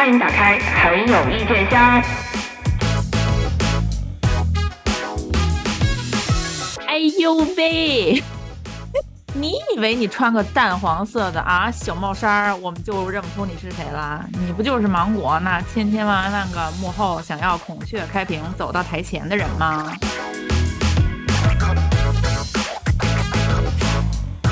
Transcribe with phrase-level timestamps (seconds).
[0.00, 2.02] 欢迎打开很有意见箱。
[6.86, 8.24] 哎呦喂！
[9.36, 14.24] 你以为你穿个淡黄色的啊小帽衫儿，我们就认不出你是谁了？
[14.46, 19.94] 你不就是芒果那千千万万个幕后想要孔雀开屏走到台前的人吗？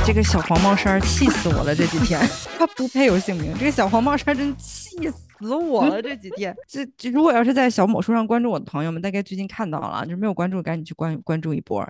[0.04, 1.74] 这个小黄帽衫气死我了！
[1.74, 2.20] 这几天
[2.58, 6.02] 他不配有姓名，这个小黄帽衫真气死我了！
[6.02, 11.86] 这几天，这这如果要是在小某书上关注我的朋友们，大概最近看到了，就是没有关注，赶紧去关关注一波。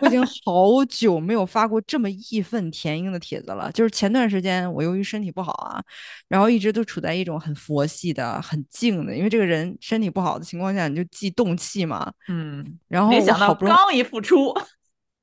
[0.00, 3.70] 我已经好久没有发过这么义愤填膺的帖子了。
[3.72, 5.82] 就是前段时间我由于身体不好啊，
[6.28, 12.12] 然后一直都处在一种很佛系的、很静的，因为这个人身体不好的情况下，你就忌动气嘛。
[12.28, 14.52] 嗯，然后没想到刚一复出，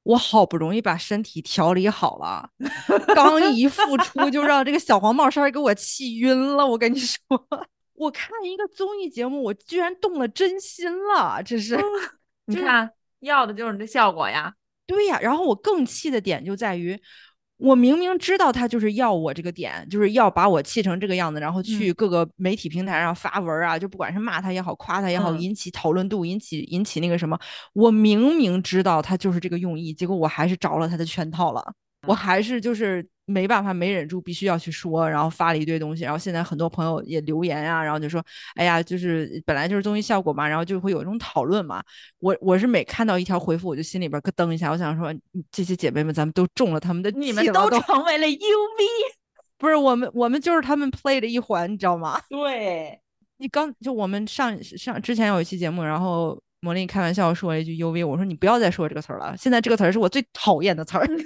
[0.03, 2.49] 我好不容易把身体调理好了，
[3.16, 6.68] 刚一复出就让这个小黄帽衫儿给我气晕了。
[6.68, 7.18] 我跟你说，
[7.95, 11.77] 我看一个综艺节目，我居然动了真心了，这是。
[11.77, 12.12] 就是
[12.45, 14.54] 你看要的就是你这效果呀。
[14.85, 17.01] 对呀，然后我更气的点就在于，
[17.57, 25.40] 我明明知道他就是要我这个点，就是要把我气成这个样子，然后去各个媒体平台上发文啊，就不管是骂他也好，夸他也好，嗯。
[25.40, 27.40] 引起讨论度，引起引起那个什么，
[27.73, 31.73] 我明明知道他就是这个用意，结果我还是着了他的圈套了，
[32.07, 38.21] 我还是就是没办法，没忍住，必须要去说，然后发了一堆东西，然后现在很多朋友也留言啊，然后就说，
[38.55, 41.82] 哎呀，就是本来就是综艺效果嘛，然后就会有一种讨论嘛，
[42.20, 48.84] 我我是每看到一条回复，我就心里边咯噔一下，我想说，嗯这些姐妹们，咱们都中了他们的你们都都成为了 UV，
[49.57, 52.20] 不是我们，我们就是他们 play 的一环，你知道吗？
[52.29, 52.99] 对，
[53.40, 61.07] 你刚就我们上上之前有一期节目，然后魔力开玩笑说了一句 UV，我说你不要再说这个词儿了，现在这个词儿是我最讨厌的词儿。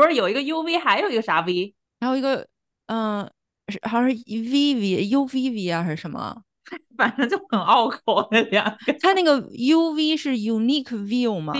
[0.00, 1.74] 不是有一个 UV，还有一个啥 V？
[2.00, 2.46] 还有一个，
[2.86, 3.30] 嗯、
[3.68, 6.42] 是好像是 VV UVV 啊，还是什么？
[6.96, 11.52] 反正就很拗口的两个它那个 UV 是 unique view 吗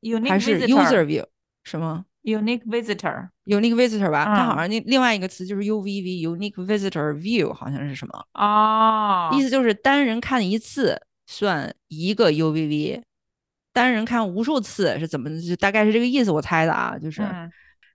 [0.00, 1.24] ？Unique 还是 user view
[1.64, 4.24] 什么 unique visitor，unique visitor 吧？
[4.26, 8.24] 它好嗯像那另外一个词就是 UVV unique visitor view，好像是什么？
[8.34, 13.02] 哦，意思就是单人看一次算一个 UVV，
[13.72, 15.28] 单人看无数次是怎么？
[15.40, 16.96] 就大概是这个意思，我猜的啊。
[16.98, 17.50] 就是、嗯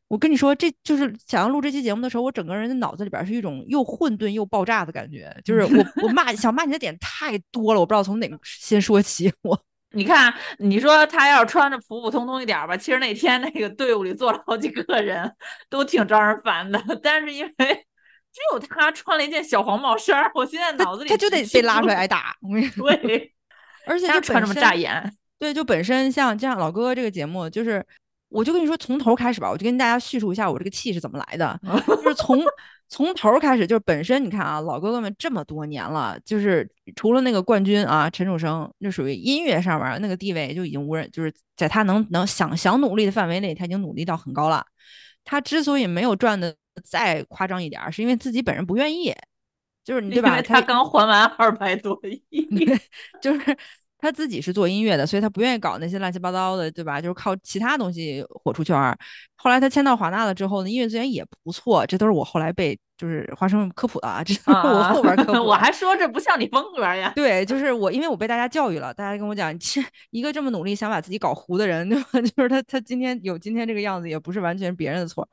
[0.09, 5.33] 我跟你说，这就是想要录这期节目的时候，我整个人的脑子里边是一种又混沌又爆炸的感觉。
[5.45, 9.31] 就是我我骂 想骂你的点太多了，我不知道从哪个先说起。
[9.43, 9.57] 我
[9.93, 15.31] 你看，你说他要是穿着普普通通一点儿吧，其实那天那个队伍里坐了好几个人，
[15.69, 16.79] 都挺招人烦的。
[17.01, 17.53] 但是因为
[18.31, 22.35] 只有他穿了一件小黄帽衫儿，我现在脑子里他就得被拉出来挨打。
[22.41, 23.31] 我跟你说，对，
[23.85, 27.83] 而且他就穿这么扎眼，对，就本身像这样老哥哥这个节目，就是
[28.29, 32.41] 我就跟你说从头开始吧，我就跟大家叙述一下我这个气是怎么来的， 就是从
[32.87, 44.65] 从头开始，就是本身你看啊，老哥哥们这么多年了，就是除了那个冠军啊，陈楚生，那属于音乐上面那个地位就已经无人，就是在他能能想想努力的范围内，他已经努力到很高了。
[45.23, 49.13] 他之所以没有赚的再夸张一点儿，是因为自己本人不愿意，
[49.83, 50.29] 就是你对吧？
[50.29, 52.47] 因为他刚还完二百多亿，
[53.21, 53.57] 就是
[53.99, 57.01] 他自己是做音乐的，所以他不愿意搞那些乱七八糟的，对吧？
[57.01, 58.97] 就是靠其他东西火出圈儿。
[59.35, 65.43] 后来他签到华纳了之后呢，音乐资源也不错，这都是我后来被就是花生科普的啊，这是我后边科普 的。
[65.43, 67.11] 我还说这不像你风格呀。
[67.15, 72.21] 对，就是我，因为我被大家教育了，大家跟我讲，这一个这么努力想把自己搞糊的人， 对吧？
[72.21, 75.27] 就是他，他今天有今天这个样子，也不是完全别人的错，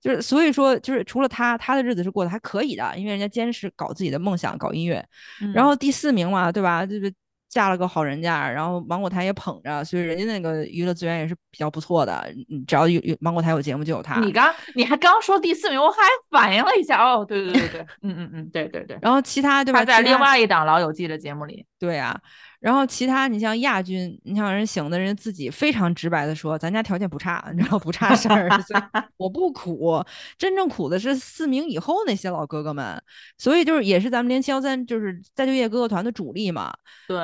[0.00, 5.06] 就是所以说，就是除了他，他的日子是过得还可以的，因为人家坚持搞自己的梦想，搞音乐。
[5.54, 6.86] 然后第四名嘛，对吧？
[6.86, 7.12] 就是
[7.50, 12.32] 嫁了个好人家，然后芒果台也捧着，所以人家那个娱乐资源也是比较不错的。
[12.48, 14.20] 嗯，只要有有芒果台有节目就有他。
[14.20, 15.98] 你刚你还刚说第四名，我还
[16.30, 18.96] 反应了一下，哦，对对对对， 嗯嗯嗯，对对对。
[19.02, 19.80] 然后其他对吧？
[19.80, 22.16] 他在另外一档《老友记》的节目里，对啊，
[22.60, 28.48] 然后其他你像亚军，你像人醒的人自己非常直白的说，咱家条件不差，你知道不差事儿，
[29.16, 30.04] 我不苦，
[30.36, 33.02] 真正苦的是四名以后那些老哥哥们，
[33.38, 36.70] 所以就是也是咱们零七幺三就是再就业哥哥团的主力嘛。
[37.08, 37.16] 对，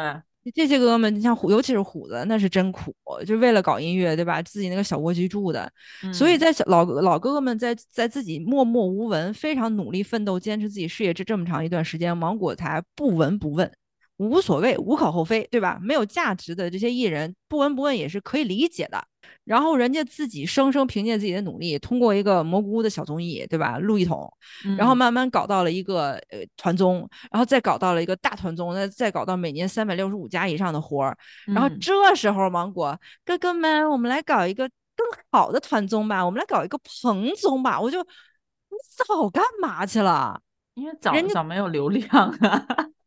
[0.55, 2.95] 这些哥哥们，你像虎，尤其是虎子，那是真苦，
[3.27, 4.41] 就为了搞音乐，对吧？
[4.41, 5.71] 自己那个小蜗居住的，
[6.15, 13.71] 所以嗯在小老老哥哥们在在自己默默无闻、非常努力奋斗、坚持自己事业这这么长一段时间，芒果台不闻不问，
[14.17, 15.79] 无所谓，无可厚非，对吧？
[15.83, 19.03] 没有价值的这些艺人不闻不问也是可以理解的。
[19.45, 23.79] 然后人家自己生生凭借自己的努力，通过一个蘑菇屋的小综艺，对吧？
[23.79, 24.33] 录一桶，
[24.79, 31.17] 然后嗯慢慢搞到了一个呃团综，然后再搞到了一个大团综，再再搞到每年三百六十五家以上的活儿。
[31.47, 37.81] 然后嗯这时候芒果哥哥们，我们来搞一个更好的团综吧，我们来搞一个彭综吧。
[37.81, 38.77] 我就你
[39.07, 40.41] 早干嘛去了？
[40.75, 42.67] 因为早早没有流量啊。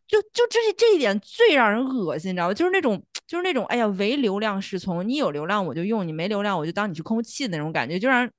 [0.09, 2.53] 就就这这一点最让人恶心，你知道吗？
[2.53, 8.31] 就是那种就是那种，哎呀，唯流量是从，你有流量我就用，你没流量我就当你是空气的那种感觉，就让人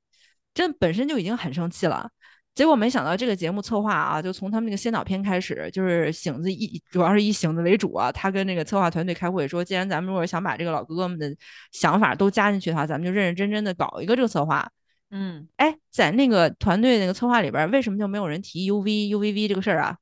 [0.52, 2.10] 真本身就已经很生气了。
[2.56, 8.10] 结果没想到这个节目策划啊，就从他们那个先导片开始，就是醒子以主要是以醒子为主啊。
[8.10, 11.32] 他跟那个策划团队开会说，既然咱们如果想把这个老哥哥们的
[11.70, 14.68] 想法都加进去的话，咱们就认认真真的搞一个这个策划。
[15.12, 19.96] 嗯，哎，在那个团队那个策划里边，为什么就没有人提 UV UVV 这个事儿啊？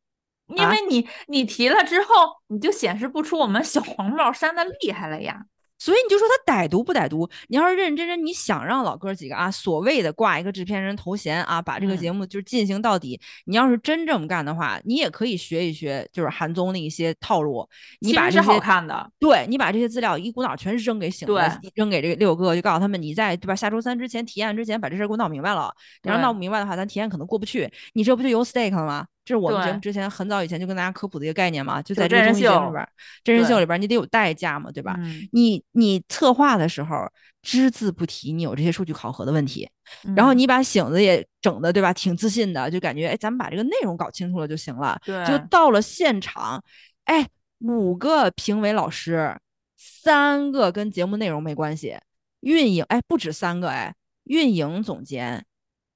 [0.56, 2.09] 因为你你提了之后，
[2.49, 5.43] 你就显示不出我们小黄帽扇的厉害了呀。
[5.81, 7.31] 所以你就说他歹毒不歹毒？
[7.47, 13.21] 你要是认认真真，你想让老哥几个啊，所谓的挂一个制片人头衔啊，把这个节目就进行到底。
[13.45, 17.65] 你要是真这么干的话，你也可以学一学，就是韩综的一些套路。
[18.01, 23.55] 你把这些好看的，对你把这些资料一股脑全扔给醒了，扔给这个六哥，就告诉他们，你在对吧？
[23.55, 25.73] 下周三之前提案之前，把这事给我闹明白了。
[26.03, 27.73] 你要闹不明白的话，咱提案可能过不去。
[27.93, 29.06] 你这不就有 stake 了吗？
[29.29, 32.89] 这是我们节目之前很早以前就跟大家科普的一个概念嘛，就在这个综艺节目里边，
[33.23, 34.99] 真人秀里边你得有代价嘛，对吧？
[35.33, 37.07] 你你策划的时候
[37.43, 39.69] 只字不提你有这些数据考核的问题，
[40.17, 41.93] 然后你把醒子也整的对吧？
[41.93, 44.99] 挺自信的，就感觉哎，咱们把这个内容搞清楚了就行了。
[45.05, 46.65] 对，就到了现场，
[47.05, 47.29] 哎，
[47.59, 49.39] 五个评委老师，
[49.77, 51.99] 三个跟节目内容没关系，
[52.41, 53.95] 运营哎不止三个哎，
[54.25, 55.45] 运营总监。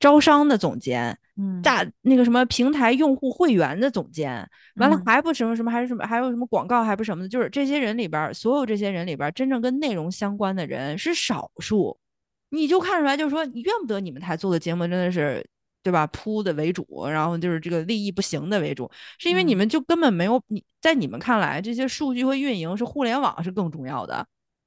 [0.02, 4.44] 招商的总监，嗯，大那个什么平台用户会员的总监，
[4.75, 11.96] 完了还不什么什么，还是什么，还有什么广告，还不什么的，就是这些人里边，所有这些人里边，真正跟内容相关的人是少数，
[12.50, 15.46] 你就看出来，就是说，你怨不得你们台做的节目真的是，
[15.84, 16.05] 对吧？
[16.08, 24.26] 铺的为主，然后就是这个利益不行的为主，是因为你们就根本没有你在你们看来，这些数据和运营是互联网是更重要的，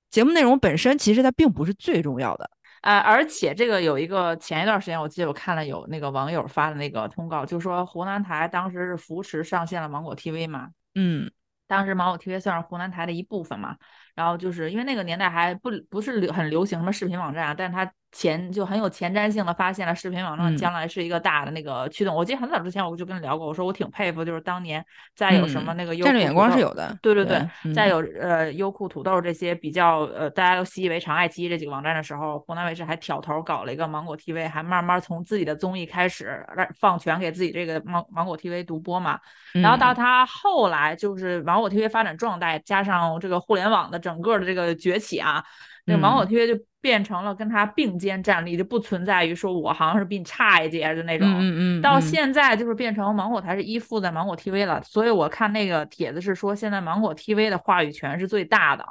[0.10, 2.50] 节目内容本身其实它并不是最重要的。
[2.86, 11.32] 呃，而且这个有一个前一段时间，我记得我看了有那个网友发的那个通告，就说湖南台当时是扶持上线了芒果 TV 嘛，嗯，
[11.66, 13.76] 当时芒果 TV 算是湖南台的一部分嘛，
[14.14, 17.92] 然后就是因为那个年代还不不是流很流行什么视频网站啊，但是它。
[18.18, 22.16] 前就很有前瞻性的发现了视频网站将来是一个大的那个驱动。
[22.16, 24.84] 我记得很早之前我就跟你聊过，我说我挺佩服，就是当年
[25.14, 36.42] 再有什么那个优酷、眼光是有的，对对对，再有呃优酷、土豆这些比较呃大家都习以为常、爱奇艺这几个网站的时候，湖南卫视还挑头搞了一个芒果 TV，还慢慢从自己的综艺开始
[36.80, 39.20] 放权给自己这个芒芒果 TV 独播嘛。
[39.52, 45.44] 然后到他后来就是芒果 TV 发展壮大，加上这个互联网的整个的这个崛起啊。
[45.86, 51.28] 那个芒果 TV 就变成了跟他并肩站立，就不存在于说我好像是比你差一截的那种。
[51.28, 51.82] 嗯嗯。
[51.82, 58.86] 到现在就是变成芒果台是依附在芒果 TV 了，所以我看那个帖子是说，现在芒果 TV 的话语权是最大的，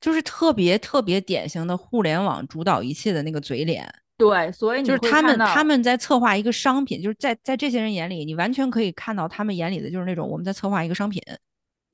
[0.00, 3.92] 就是特别特别典型的互联网主导一切的那个嘴脸。
[4.18, 11.22] 对，所以就是他们他们在策划一个商品，就是在在这些人眼里，你完全可以看到他们眼里的就是那种我们在策划一个商品。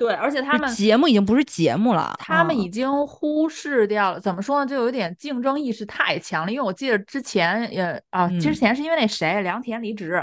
[0.02, 4.19] 对，而且他们节目已经不是节目了，他们已经忽视掉了。
[4.19, 4.69] 怎么说呢？
[4.69, 6.50] 就有点竞争意识太强了。
[6.50, 10.20] 因为我记得之前也啊，之前是因为那谁梁田离职，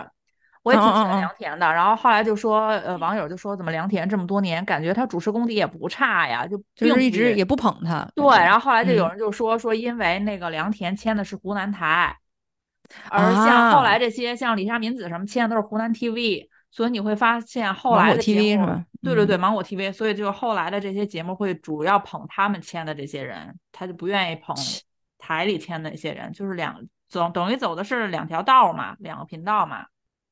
[0.63, 1.65] 我也挺喜欢梁田的。
[1.71, 8.05] 然后后来就说，呃，网友就说，怎么梁田这么多年，感觉他主持功底也不差呀，就就是一直也不捧他。
[8.15, 12.13] 对，然后后来就有人就说说，因为那个梁田签的是湖南台，
[13.09, 16.48] 而像后来这些像李莎、敏子什么签的都是湖南 TV。
[16.71, 18.67] 所以你会发现后来的节目，
[19.01, 24.55] 对对对，芒果 TV，所以就后来的这些节目会主要捧他们签的这些人，他就不愿意捧
[25.17, 29.83] 台里签的那些人，就是两总等于走的是两条道嘛，两个频道嘛，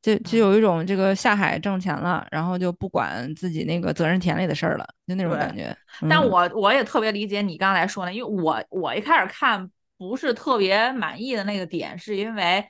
[0.01, 5.75] 就就有一种这个下海挣钱了，然后就不管自己那个责任田里的事儿了，就那种感觉。
[6.07, 9.67] 但我我也特别理解你刚才说的，因为我我一开始看
[9.97, 12.63] 不是特别满意的那个点，是因为。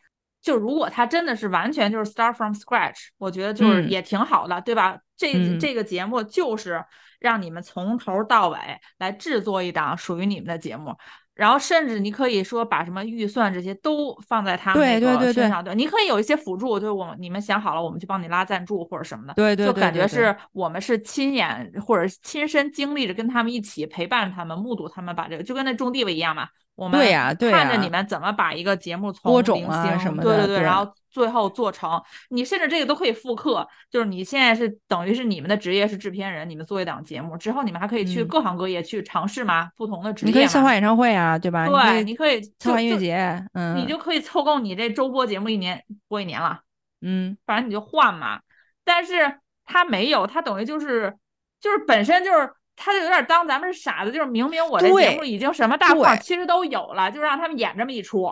[0.47, 4.97] 就如果他真的是完全就是 start from scratch，我觉得就是也挺好的，对吧？
[5.17, 6.81] 这这个节目就是
[7.19, 8.57] 让你们从头到尾
[8.97, 10.95] 来制作一档属于你们的节目，
[11.33, 26.47] 然后甚至你可以说把什么预算这些都放在他们那个身上，对，你可以有一些辅助，就是我你们想好了，我们去帮你拉赞助或者什么的，对对，就感觉是我们是亲眼或者亲身经历着跟他们一起陪伴他们，目睹他们把这个就跟那种地位一样嘛。
[26.77, 33.67] 我们对呀看着你们怎么把一个节目从播种啊什么的，对对对，然后最后做成，你甚至这个都可以复刻。
[33.89, 40.31] 就是你现在是等于是你们的职业是制片人，你们做一档节目之后，你们还可以去各行各业去尝试嘛，不同的职业。
[40.31, 41.67] 你可以策划演唱会啊，对吧？
[41.67, 46.59] 对，你可以策划音乐节，嗯，你就可以凑够你这周播节目一年播一年了，
[47.01, 48.39] 嗯，反正你就换嘛。
[48.85, 51.17] 但是他没有，他等于就是
[51.59, 52.53] 就是本身就是。
[52.77, 58.31] 他就有点当咱们是傻子，就是明明我这节目已经什么大框其实都有了，就让他们演这么一出。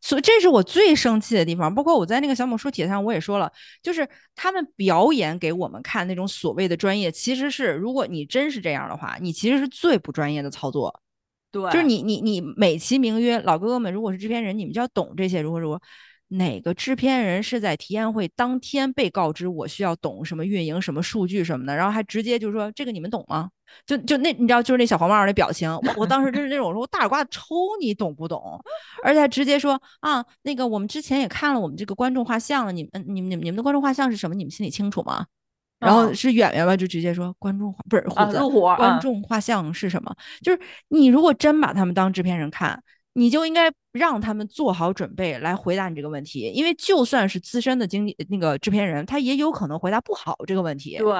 [0.00, 1.74] 所以这是我最生气的地方。
[1.74, 3.50] 包括我在那个小某书帖上我也说了，
[3.82, 11.00] 就是他们表演给我们看那种所谓的专业，其实是如果你真是这样的话，你其实是最不专业的操作。
[11.50, 15.40] 对，就是你你你美其名曰老哥哥们，如果是制片人，你们就要懂这些。
[15.40, 15.80] 如何如果
[16.28, 23.50] 哪个制片人是在体验会当天被告知我需要懂什么运营、什么数据什么的，然后还直接就说这个你们懂吗？
[23.86, 28.60] 就就那你知道，就是那小黄帽那表情，我我当时真是那种说，我大耳刮子抽你懂不懂？
[29.02, 34.34] 而且还直接说啊，那个我们之前也看了我们这个观众画像了，你们你们你们你们的观众画像是什么？
[34.34, 35.26] 你们心里清楚吗？
[35.80, 40.14] 然后嗯是远远吧，就直接说观众画不是虎啊，子，入伙观嗯众画像是什么？
[40.42, 42.80] 就是你如果真把他们当制片人看，
[43.14, 50.98] 你就应该让他们做好准备来回答你这个问题，因为就算是资深的经理那个制片人，他也有可能回答不好这个问题。
[50.98, 51.16] 对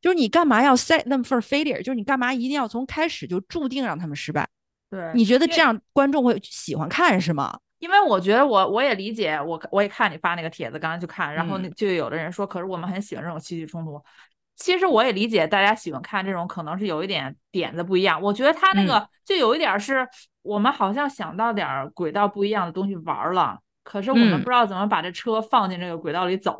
[0.00, 1.78] 就是你干嘛要 set them for failure？
[1.78, 4.46] 就是你干嘛一定要从开始就注定让他们失败？
[4.90, 7.58] 对，你觉得这样观众会喜欢看是吗？
[7.78, 14.00] 因为我觉得我我也理解，我我也看你发那个帖子，刚才去看，然后就有的人说，可是我们很喜欢这种戏剧冲突。
[14.56, 18.20] 其实我也理解大家喜欢看这种，可能是有一点点子不一样。
[18.20, 20.08] 我觉得他那个就有一点是
[20.42, 26.58] 我们好像想到点儿轨道不一样的东西玩儿了，可是我们嗯不知道怎么把这车放进这个轨道里走。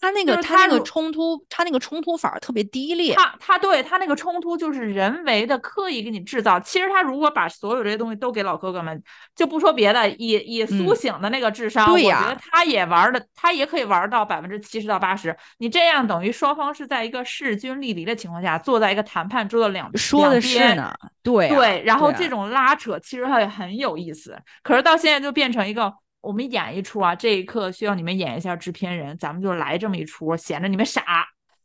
[0.00, 3.14] 他那就个他那个冲突，他那个冲突反而特别低劣。
[3.14, 6.58] 他他对他那个冲突就是人为的刻意给你制造。
[6.60, 9.02] 其实他如果把所有这些东西都给老哥哥们，
[9.34, 15.34] 就不说别的，以以苏嗯醒的那个智商，我觉得他也玩的，他也可以玩到百分之七十到八十。
[15.58, 25.94] 你这样等于双方是在一个势均力敌的情况下，坐在一个谈判桌的两说的是呢，对啊对，然后这种拉扯其实还很有意思，可是到现在就变成一个。
[26.24, 31.02] 我们演一出啊，这一刻需要你们演一下制片人，咱们就来这么一出，显得你们傻。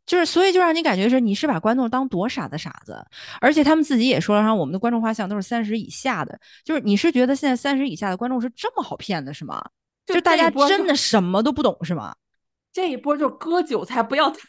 [0.06, 3.00] 就是所以就让你感觉是你是把观众当多傻的傻子，
[3.40, 9.62] 而且他们自己也说了，哈我们的观众画像都是三十以下的，就是你是觉得现在三十以下的观众是这么好骗的，是吗？
[10.06, 12.12] 就就大家真的什么都不懂，是吗？
[12.72, 14.40] 这一波就割韭菜，不要太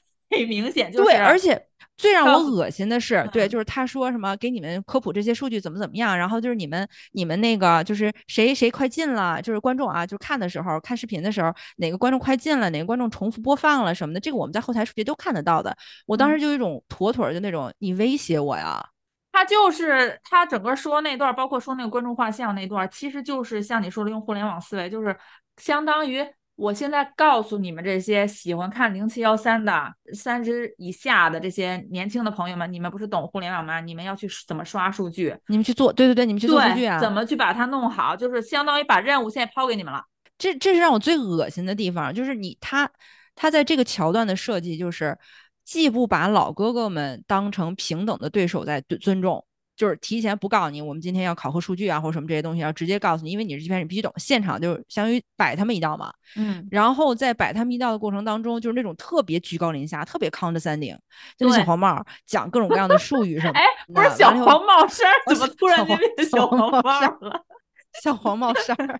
[0.45, 3.49] 明显，就是对，而且最让我恶心的是，对，嗯。
[3.49, 15.75] 就是他说什么给你们科普这些数据怎么怎么样，然后就是你们你们那个就是谁谁快进了，就是观众啊，就是看的时候看视频的时候，哪个观众快进了，哪个观众重复播放了什么的，这个我们在后台数据都看得到的。
[16.07, 16.31] 我当嗯。
[16.31, 18.83] 时就有一种妥妥的那种你威胁我呀，
[19.31, 25.15] 他就是他整个说那段，包括说那个观众画像那段，其实就是像你说的用互联网思维，就是
[25.57, 33.79] 相当于我现在告诉你们这些喜欢看零七幺三的三十以下的这些年轻的朋友们，你们不是懂互联网吗？
[33.79, 40.03] 你们要去怎么刷数据，你们去做，对对对，你们去做数据，啊，怎么去把它弄好，就是相当于把任务现在抛给你们了。
[40.37, 42.89] 这这是让我最恶心的地方，就是你他
[43.33, 45.17] 他在这个桥段的设计，就是
[45.63, 49.43] 既不把老哥哥们当成平等的对手在尊尊重，
[49.81, 56.13] 就是提前不告诉你我们今天要考核数据啊或者什么这些东西，要直接告诉你，因为你是制片人，你必须懂，现场就是相当于摆他们一道嘛。
[56.35, 60.95] 嗯，然后在摆他们一道的过程当中，就是那种特别居高临下、特别 condescending，
[61.35, 63.59] 就是小黄帽讲各种各样的术语什么的。
[63.59, 67.45] 哎，不是小黄帽衫儿，怎么突然小黄间变小小黄黄帽了？
[68.03, 68.99] 小黄帽衫儿，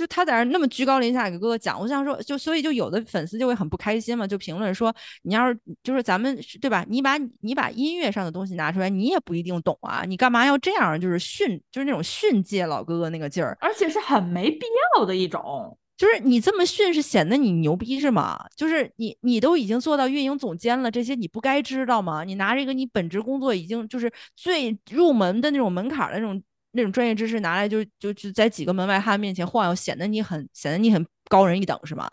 [0.00, 6.86] 就他在那儿那么居高临下给哥哥讲，我想说，就所以就有的粉丝就会很不开心嘛，就评论说，你要是就是咱们对吧？
[6.88, 10.98] 你把你把音乐上的东西拿出来，你也不一定懂啊，你干嘛要这样？
[10.98, 14.64] 就是训，就是那种训诫老哥哥那个劲儿，而且是很没必
[14.96, 15.76] 要的一种。
[15.98, 18.42] 就是你这么训是显得你牛逼是吗？
[18.56, 22.24] 就是你你都已经做到运营总监了，这些你不该知道吗？
[22.24, 26.42] 你拿这个你本职工作已经就是最入门的那种门槛儿的那种
[26.72, 32.08] 那种专业知识拿来就就就在几个门外汉面前晃悠，显得你很显得你很高人一等是吗？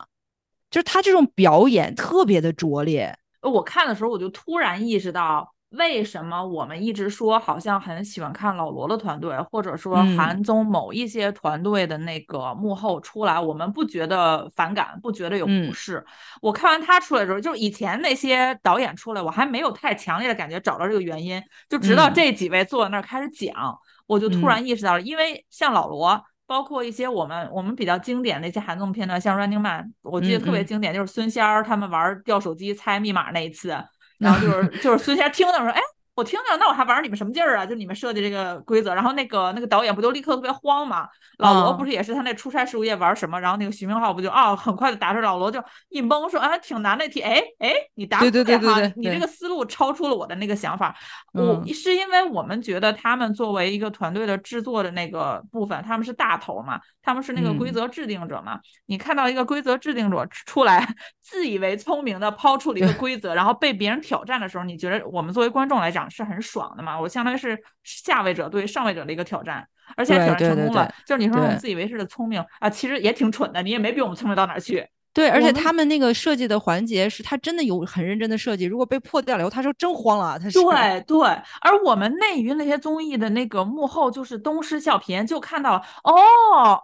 [0.70, 16.04] 就是他这种表演特别的拙劣，呃我看的时候，我就突然意识到，为什么我们一直说好像很喜欢看老罗的团队，或者说嗯韩综某一些团队的那个幕后出来，我们不觉得反感，不觉得有嗯不适。
[16.42, 26.20] 我看完他出来的时候，就是以前那些导演出来，我还没有太强烈的感觉找到这个原因，就直到嗯这几位坐在那儿开始讲，我就突嗯然意识到了，因为像老罗。
[26.48, 33.68] 包括一些我们我们比较经典的一些韩综片段，像《Running Man》，我记得特别嗯嗯经典，就是孙仙儿他们玩掉手机猜密码那一次，
[34.18, 35.78] 然后就是就是孙仙儿听到说，哎，
[36.18, 37.64] 我听着，那我还玩你们什么劲儿啊？
[37.64, 41.06] 就你们设计这个规则，然后那个那个导演不就立刻特别慌嘛？
[41.38, 43.40] 老罗啊不是也是他那出差十五夜玩什么？
[43.40, 50.92] 然后那个徐明浩不就啊、很快的答出，老罗就一懵说，啊，挺难的题，哎哎，你答对对对对对你这个思路超出了我的那个想法。
[51.32, 58.60] 我嗯是因为我们觉得他们作为一个团队的制作的那个部分，他们是大头嘛，他们是那个规嗯则制定者嘛。
[58.86, 60.86] 你看到一个规则制定者出来，
[61.22, 70.94] 自以为聪明的抛出了一个规则，然后被别人挑战的时候，你觉得我们作为观众来讲，讲是很爽的嘛，我相当于是下位者对上位者的一个挑战，而且挑战成功了。
[71.06, 74.86] 就是你说我们自以为是的聪明啊，其实也挺蠢的，你也没比我们聪明到哪去。
[75.12, 80.38] 对，而且他们那个设计的环节是他真的有很认真的设计，如果被破掉了以后，他说真慌了。
[80.38, 81.20] 他对对，
[81.60, 86.12] 而我们内娱那些综艺的那个幕后就是东施效颦，就看到了哦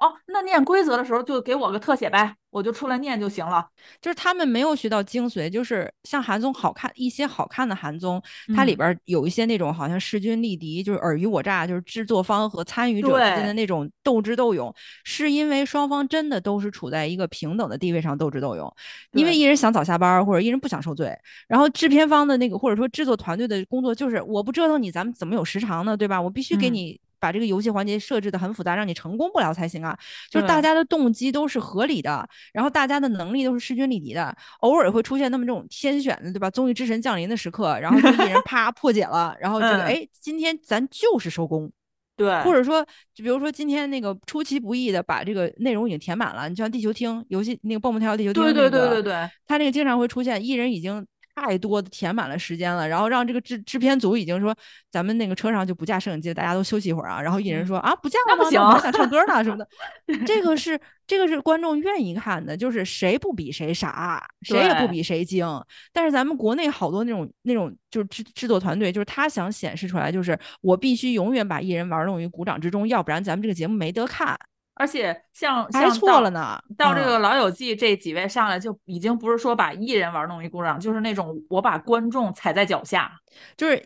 [0.00, 2.34] 哦，那念规则的时候就给我个特写呗。
[2.54, 3.66] 我就出来念就行了，
[4.00, 8.22] 就是他们没有学到精髓，就是像韩综好看一些好看的韩综，
[8.54, 18.72] 它里边有一些那种好像势均力敌，就是尔虞我诈，就是制作方和参与者之间的那种斗智斗勇，是因为双方真的都是处在一个平等的地位上斗智斗勇，
[19.14, 21.12] 因为一人想早下班或者一人不想受罪，
[21.48, 25.96] 然后制片方的那个或者说制作团队的工作就是我不折腾你，咱们怎么有时长呢？
[25.96, 26.22] 对吧？
[26.22, 27.00] 我必须给你。
[27.24, 29.98] 把这个游戏环节设置的很复杂，让你成功不了才行啊！
[30.30, 36.50] 就是大家的动机都是合理的，然后大家的能力都是势均力敌的，偶尔会出现那么这种天选的，对吧？
[36.50, 41.72] 综艺之神降临的时刻，然后就一人 啪破解了，然后这个哎，今天咱就是收工，
[42.14, 51.06] 对，或者说就比如说今天那个出其不意的把这个内容已经填满了，你就像地球厅游戏那个蹦蹦跳跳地球厅，对对对对对，他那个经常会出现一人已经。
[51.34, 54.54] 太多的填满了时间了，然后让这个制制片组已经说，
[54.90, 57.20] 咱们那个车上就不架摄影机了，大家都休息一会儿啊。
[57.20, 58.44] 然后艺人说啊，不架了吗？
[58.44, 59.68] 不行，我想唱歌呢什么的。
[60.24, 65.46] 这个是这个是观众愿意看的，就是谁不比谁傻，谁也不比谁精。
[65.92, 74.38] 但是咱们国内好多那种那种就是制制作团队，就是他想显示出来，就是我必须永远把艺人玩弄于股掌之中，要不然咱们这个节目没得看。
[74.74, 83.12] 而且像像错了呢，到这个老友记这几位上来就已经不是说把艺人玩弄于股掌，就是那种我把观众踩在脚下，
[83.56, 83.80] 就是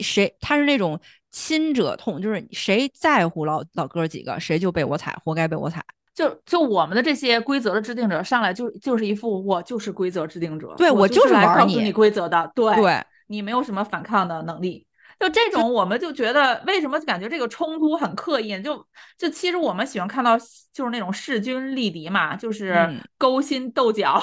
[0.00, 0.98] 谁他是那种
[1.30, 5.84] 亲者痛，就是谁在乎老老哥几个，谁就被我踩，活该被我踩。
[6.14, 14.86] 就就我们的这些规则的制定者上来就就是一副我就是规则制定者，对我就是来告诉你规则的，对对，你没有什么反抗的能力。
[15.20, 18.58] 就这种，我们就觉得为什么感觉这个冲突很刻意？
[18.62, 18.74] 就
[19.18, 20.34] 就其实我们喜欢看到
[20.72, 24.18] 就是那种势均力敌嘛，就是勾心斗角，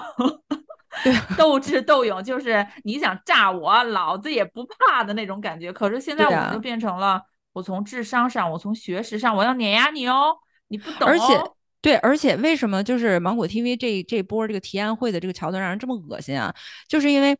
[1.37, 5.71] 斗智斗勇，就是你想炸我，老子也不怕的那种感觉。
[5.71, 7.21] 可是现在我们就变成了，
[7.53, 10.35] 我从智商上，我从学识上，我要碾压你哦，
[10.69, 11.07] 你不懂。
[11.07, 11.39] 而且
[11.79, 16.51] 对，而且为什么就是芒果 TV 这这波这个提案会的这个桥段让人这么恶心啊？
[16.87, 17.37] 就是因为。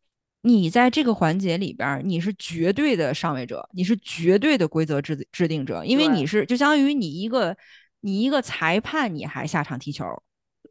[0.48, 7.56] 你在这个环节里边，你是绝对的上位者，你是绝对的规则制制定者，因为你是就相当于你一个
[8.00, 10.06] 你一个裁判，你还下场踢球，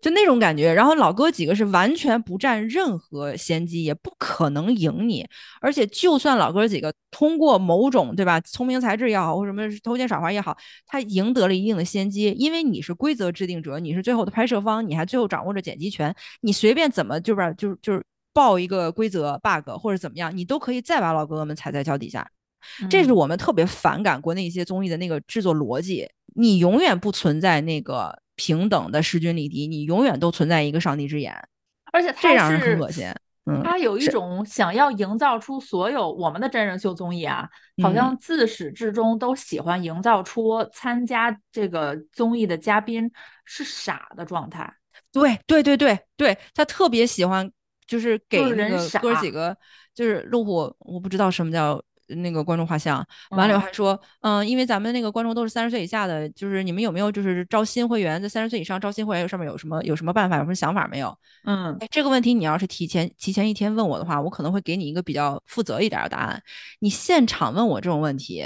[0.01, 0.73] 就那种感觉。
[0.73, 5.27] 然后老哥几个是完全不占任何先机，也不可能赢你。
[5.61, 18.03] 而且就算老哥几个通过某种对吧，聪明才智也好，或什么偷奸耍滑也好，他赢得了一定的先机，因为你是规则制定者，你是最后的拍摄方，你还最后掌握着剪辑权，你随便怎么就是就是就是。
[18.37, 22.31] 报一个规则 bug 或者怎么样，你都可以再把老哥哥们踩在脚底下。
[22.91, 26.07] 这是我们特别反感国内一些综艺的那个制作逻辑。
[26.35, 31.35] 你永远不存在那个平等的势均力敌，你永远都存在一个上帝之眼。
[31.93, 33.07] 而且这让人很恶心。
[33.47, 37.49] 嗯，他有一种想要营造出所有我们的真人秀综艺啊，
[37.83, 43.11] 好像自始至终都喜欢营造出参加这个综艺的嘉宾
[43.47, 44.71] 是傻的状态。
[45.11, 47.51] 对对对对对，他特别喜欢。
[47.87, 49.57] 就是给那个哥几个，
[49.95, 53.07] 就是路虎，我不知道什么叫那个观众画像。
[53.31, 61.17] 完了还说，嗯，因为咱们那个观众都是三十岁以下的，就是你们有没有就是招新会员，在三十岁以上招新会员上面有什么有什么办法，有什么想法没有？
[61.45, 66.43] 嗯，这个问题你要是提前提前一天问我的话，我可能会给你一个比较负责一点的答案。
[66.81, 68.45] 你现场问我这种问题，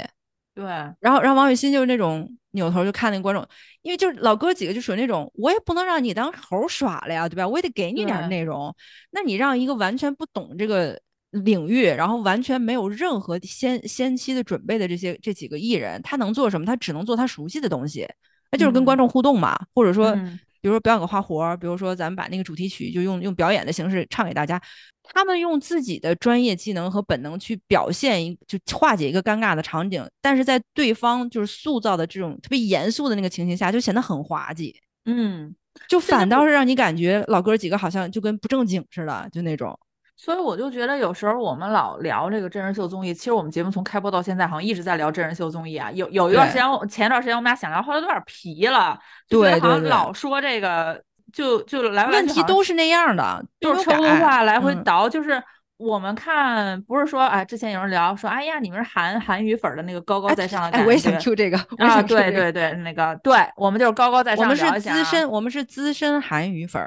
[0.53, 0.65] 对，
[0.99, 2.37] 然后然后王雨欣就是那种。
[2.53, 3.47] 扭头就看那观众，
[3.81, 7.47] 因为就是老哥几个就属于那种，我也不能让你当猴耍了呀，对吧？
[7.47, 8.75] 我也得给你点内容。
[9.11, 16.65] 那你让一个完全不懂这个领域，然后完全没有任何先先期的准备的这些这几个艺人，他能做什么？
[16.65, 18.05] 他只能做他熟悉的东西，
[18.51, 20.15] 那就是跟观众互动嘛，或者说。
[20.63, 24.61] 比如说表演个花活，比如说咱们把那个主题曲就用用表演的形式唱给大家，
[25.01, 35.55] 他们用自己的专业技能和本能去表现一就化解一个尴尬的场景，但是在对方就是塑造的这种特别严肃的那个情形下，就显得很滑稽，嗯，
[35.87, 39.75] 就反倒是让你感觉老哥几个好像就跟不正经似的，就那种。
[40.21, 45.89] 所以我就觉得有时候我们老聊这个真人秀综艺，其实我们节目从开播到现在好像一直在聊真人秀综艺啊。
[45.93, 48.95] 有有一段时间，前一段时间我们俩想聊，后来有点皮了，
[49.27, 51.03] 对，好像老说这个，
[51.33, 55.09] 就就来问题都是那样的，就是车轱话来回倒。
[55.09, 55.41] 就是
[55.77, 60.85] 我们看，不是说哎，之前有人聊说，哎呀，你们是韩韩语粉的那个高高在上的感觉。
[60.85, 64.43] 我也想 Q 这个啊，对对对，那个对我们就是高高在上。
[64.43, 66.79] 我们是资深，我们是资深韩语粉。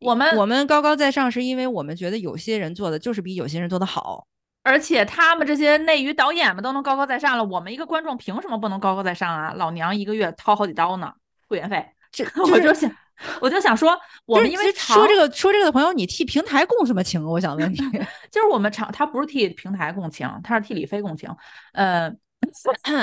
[0.00, 4.26] 我们我们高高在上，是因为我们觉得有些人做的就是比有些人做的好，
[4.62, 9.54] 而且他们这些内娱导演们都能高高在上了，我们一个观众凭什么不能高高在上啊？
[9.56, 11.12] 老娘一个月掏好几刀呢，
[11.48, 12.90] 会员费，这 我就想，
[13.40, 17.24] 我就想说，我们因为说这个说这个的朋友，你替平台共什么情？
[17.24, 17.76] 我想问你，
[18.30, 21.30] 就是我们长他不是替平台共情，他是替李飞共情，
[21.72, 22.12] 呃，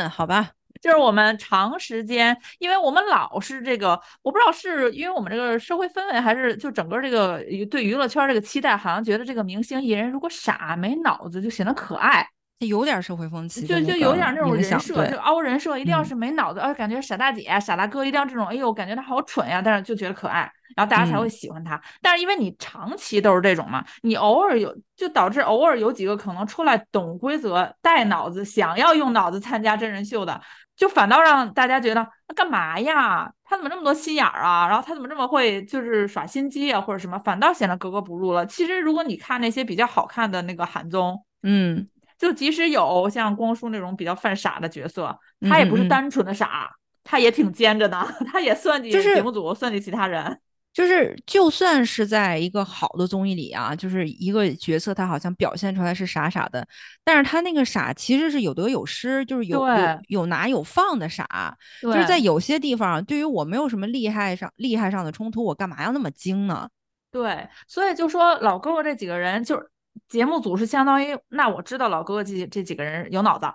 [0.09, 0.51] 好吧。
[0.83, 7.41] 就是我们长时间，因为我们老是这个，我不知道是因为我们这个社会氛围，还是就整个这个
[7.71, 12.27] 对娱乐圈这个期待，好像觉得这个明星艺人如果傻没脑子就显得可爱，
[12.59, 21.81] 有点社会风气，就就有点那种人设，就凹人设，一定要嗯是没脑子，啊，感觉傻大姐、傻大哥一定要这种，哎呦，感觉他好蠢呀，但是就觉得可爱，然后大家才会嗯喜欢他。
[22.01, 30.41] 但是因为你长期都是这种嘛，你偶尔有，就导致偶尔有几个可能出来懂规则、带脑子、想要用脑子参加真人秀的。
[30.75, 33.31] 就反倒让大家觉得那干嘛呀？
[33.43, 34.67] 他怎么这么多心眼儿啊？
[34.67, 37.19] 然后他怎么这么会就是耍心机啊，或者什么？
[37.19, 38.45] 反倒显得格格不入了。
[38.45, 46.71] 其实如果你看那些比较好看的那个韩综，嗯，就即使有像光叔那种比较犯傻的角色，他也不是单纯的傻，
[47.03, 50.39] 他也挺奸着的， 他也算计就是节目组，算计其他人。
[50.73, 56.67] 就是就算是在一个好的综艺里啊，就是一个角色，他好像表现出来是傻傻的，
[57.03, 66.67] 但是他那个傻其实是有得有失，就是有有有拿有放的傻，就是在有些地方，对于我没有什么厉害上厉害上的冲突，我干嘛要那么精呢？
[67.11, 69.69] 对，所以就说老哥哥这几个人，就是
[70.09, 73.45] 节目组是相当于，那我知道老哥哥这这几个人有脑子，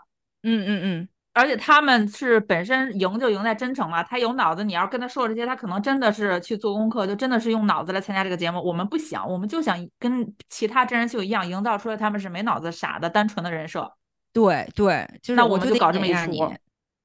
[0.45, 8.61] 嗯嗯嗯，而且他们是本身赢就赢在真诚嘛，他有脑子，你要跟他说这些，他可能真的是去做功课，就真的是用脑子来参加这个节目。
[8.61, 13.89] 我们不想，我们就想跟其他真人秀一样，营造出来他们是没脑子、傻的、单纯的人设。
[14.33, 16.53] 对对，就是那我们就得搞这么一出，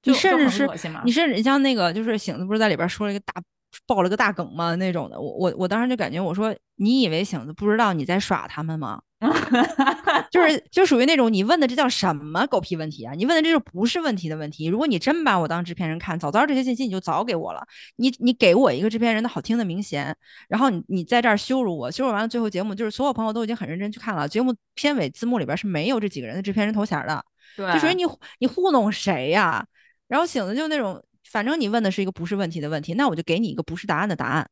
[0.03, 0.67] 你甚至是
[1.05, 3.39] 你甚至像那个就是醒子不是在里边说了一个大
[3.85, 4.75] 爆了个大梗嘛？
[4.75, 9.01] 那种的，我我我当时就感觉我说你以为醒子不知道你在耍他们吗？
[10.29, 13.13] 就 是就属于那种你问的这叫什么狗屁问题啊？
[13.13, 14.65] 你问的这就不是问题的问题。
[14.65, 17.65] 如果你真把我当制片人看，早知道这些信息你就早给我了。
[17.95, 20.13] 你你给我一个制片人的好听的名衔，
[20.49, 27.23] 然后你你在这儿羞辱我，羞辱完了最后节目就是所有朋友都已经很认真去看了，节目片尾字幕里边是没有这几个人的制片人头衔的。
[27.55, 28.03] 对，就属于你
[28.39, 29.65] 你糊弄谁呀？
[30.09, 31.01] 然后醒子就那种，
[31.33, 34.47] 反正你问的是一个不是问题的问题，那我就给你一个不是答案的答案。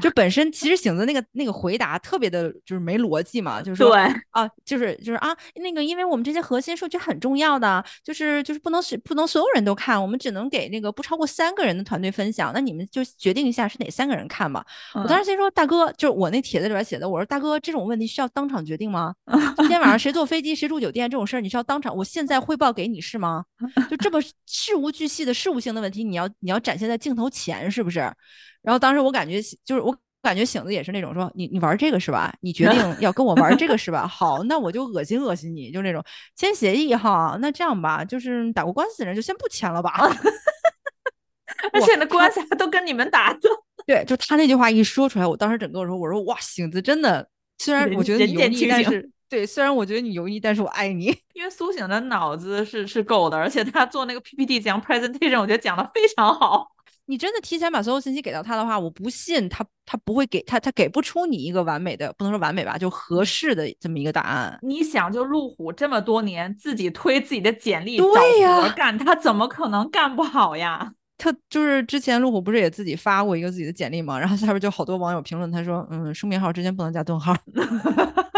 [0.00, 4.00] 就本身其实醒子那个那个回答特别的，就是没逻辑嘛，就是说对
[4.30, 14.64] 啊，就是就是啊，那个因为我们这些核心数据很重要的，就是就是不能是不能所有人都看，我们只能给那个不超过三个人的团队分享，那你们就决定一下是哪三个人看吧。
[14.94, 19.14] 我当时先说，大哥，就是我那帖子里边写的，我说大哥，这种问题需要当场决定吗？
[19.58, 23.44] 今天晚上谁坐飞机谁住酒店这种事儿，你需要当场，我现在汇报给你是吗？
[23.90, 28.10] 就这么 事无巨细的事务性的问题，你要你要展现在镜头前是不是？
[28.62, 32.32] 然后当时我感觉就是我感觉醒子也是那种说你你玩这个是吧？
[32.40, 34.06] 你决 定要跟我玩这个是吧？
[34.06, 36.02] 好，那我就恶心恶心你，就那种
[36.36, 37.36] 签协议哈。
[37.40, 39.92] 那这样吧，就是打过官司的人就先不签了吧。
[41.72, 43.40] 而且那官司还都跟你们打的，
[43.86, 51.06] 对，就他那句话一说出来，我当时整个说，我说哇，醒子真的，虽然我觉得你油腻，但是对，虽然我觉得你油腻，但是我爱你。
[51.34, 56.71] 因为苏醒的脑子是是够的，而且他做那个 PPT 讲 presentation，我觉得讲的非常好。
[57.06, 64.58] 你真的提前把所有信息给到他的话，我不信他他不会给他他给不出你一个完美的，不能说完美吧，就合适的这么一个答案。
[64.62, 70.92] 你想，就路虎这么多年自己推自己的简历对呀找活干，他怎么可能干不好呀？
[71.18, 74.18] 他就是之前路虎不是也自己发过一个自己的简历吗？
[74.18, 77.32] 然后下边就好多网友评论，他说，嗯，书名号之间不能加顿号，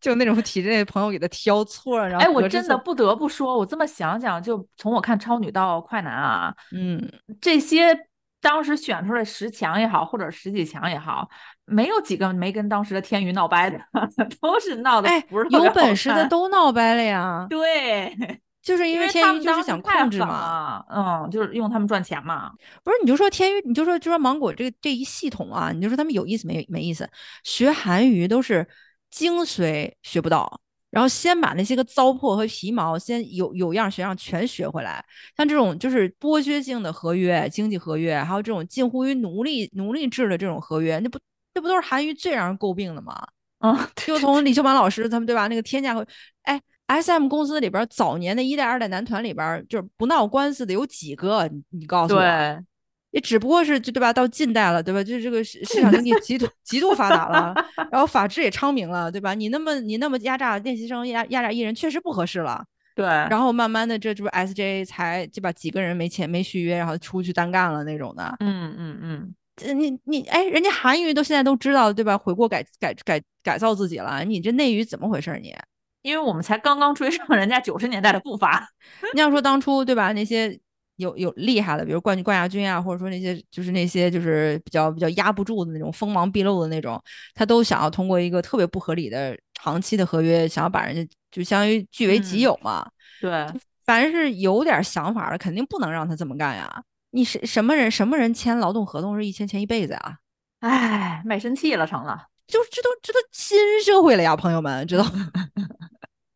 [0.00, 1.98] 就那种体制内朋友给他挑错。
[1.98, 7.00] 然后哎，我真的不得不说，我这么想想，就从我看超女到快男啊，嗯，
[7.40, 7.98] 这些
[8.40, 11.28] 当时选出来十强也好，或者十几强也好，
[11.64, 13.78] 没有几个没跟当时的天娱闹掰的，
[14.40, 17.46] 都是闹的哎不是，有本事的都闹掰了呀。
[17.50, 18.16] 对，
[18.62, 22.52] 就是因为天娱就是想控制嘛，嗯，就是用他们赚钱嘛。
[22.84, 27.08] 不是，你就说天娱，你就说就说芒果这个这一系统啊，你就说他们有意思没没意思？
[27.42, 28.66] 学韩娱都是
[29.10, 35.04] 精髓学不到，然后先把那些个糟粕和皮毛先有有样学样全学回来。
[35.36, 41.18] 像这种就是剥削性的合约、经济合约，还有这种近乎于奴隶奴隶制的这种合约，那不
[41.54, 43.14] 那不都是韩娱最让人诟病的吗？
[43.60, 45.48] 嗯，就从李秀满老师他们对吧？
[45.48, 46.06] 那个天价会，
[46.42, 51.48] 哎，S M 公司里边早年的一代、二代男团里边，就是不闹官司的有几个？
[51.48, 52.64] 你你告诉我，对，
[53.10, 54.12] 也只不过是就对吧？
[54.12, 55.02] 到近代了，对吧？
[55.02, 57.54] 就是这个市市场经济极度极度发达了，
[57.90, 59.34] 然后法制也昌明了，对吧？
[59.34, 62.64] 你那么你那么压榨练习生、压压榨艺人，确实不合适了。
[62.94, 65.52] 对，然后慢慢的，这这不 S J 才对吧？
[65.52, 68.36] 几个人没钱没续约，然后出去单干了那种的。
[68.40, 72.18] 嗯嗯嗯，这你你哎，人家韩娱都现在都知道对吧？
[72.18, 75.54] 悔过改改改改造自己了，你这内娱怎么回事儿你？
[76.02, 78.68] 因为我们才刚刚追上人家九十年代的步伐。
[79.14, 80.12] 你要说当初对吧？
[80.12, 80.58] 那些
[80.98, 87.02] 有有厉害的，比如冠军冠亚军啊，或者说那些就是那些就是比较比较压不住的那种锋芒毕露的那种，
[87.34, 92.86] 他都想要通过一个特别不合理的长期的合约，想要把人家就相当于据为己有嘛。
[93.20, 93.46] 对，
[93.84, 96.82] 凡是有点想法的，肯定不能让他这么干呀。
[97.10, 97.90] 你是什么人？
[97.90, 100.18] 什么人签劳动合同是一签签一辈子呀？
[100.60, 105.04] 哎，卖身契了成了，就这都这都新社会了呀，朋友们，知道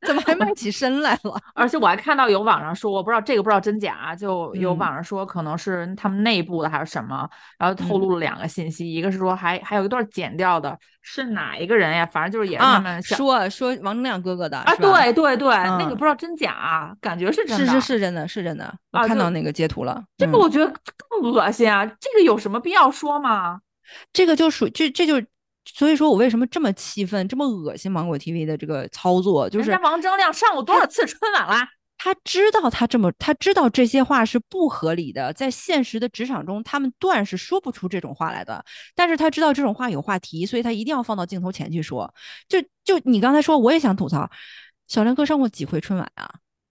[0.07, 1.41] 怎么还卖起身来了？
[1.55, 12.05] 而且我还看到有网上说，我不知道这个不知道真假，就有嗯网上说可能是他们内部的还是什么，然后透露了两个信息，一个是说还还有一段剪掉的，是哪一个人呀？
[12.07, 17.67] 反正就是也是他啊，们想说说王铮亮哥哥的啊，对对对，那个嗯不知道真假，感觉是真的。
[17.67, 19.95] 是是是真的，是真的，我看到那个截图了。
[19.99, 20.73] 嗯这个我觉得
[21.09, 21.85] 更恶心啊！
[21.85, 23.61] 这个有什么必要说吗？
[24.13, 25.21] 这个就属这这就，
[25.65, 31.69] 所以说我为什么这么气愤，这么恶心芒果 TV 的这个操作，就是人家王铮亮上过多少次春晚啦？
[31.99, 38.65] 他知道他这么，他知道这些话是不合理的，在现实的职场中，他们断是说不出这种话来的。
[38.97, 42.13] 但是他知道这种话有话题，所以他一定要放到镜头前去说。
[42.49, 44.29] 就就你刚才说，我也想吐槽，
[44.89, 46.29] 小亮哥上过几回春晚啊？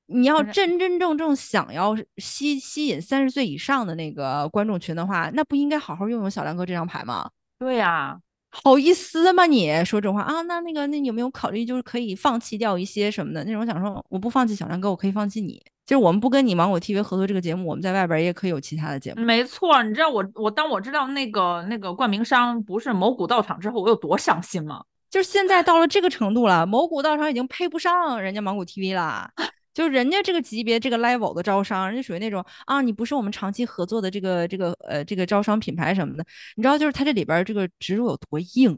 [0.07, 7.29] 你要真真正正想要吸吸引三十岁以上的那个观众群的话，那不应该好好用用小亮哥这张牌吗？
[7.57, 8.19] 对呀、
[8.51, 10.41] 好意思吗你说这话啊？
[10.41, 13.65] 那那个那你有没有考虑就是可以放弃掉一些什么的那种？
[13.65, 15.61] 想说我不放弃小亮哥，我可以放弃你。
[15.85, 19.21] 就是我们不跟你芒果 TV 合作这个节目，我们在外边也可以有其他的节目。
[19.23, 24.83] 没错，你知道我我当我知道那个那个冠名商不是某股道场之后，我有多伤心吗？
[25.09, 29.29] 就是现在到了这个程度了，某股道场已经配不上人家芒果 TV 了。
[29.73, 38.77] 就是人家这个级别、这个 level 的招商，人家属于那种啊，你不是我们长期合作的这个、这个呃、这个招商品牌什么的，你知道，就是他这里边儿这个植入有多硬，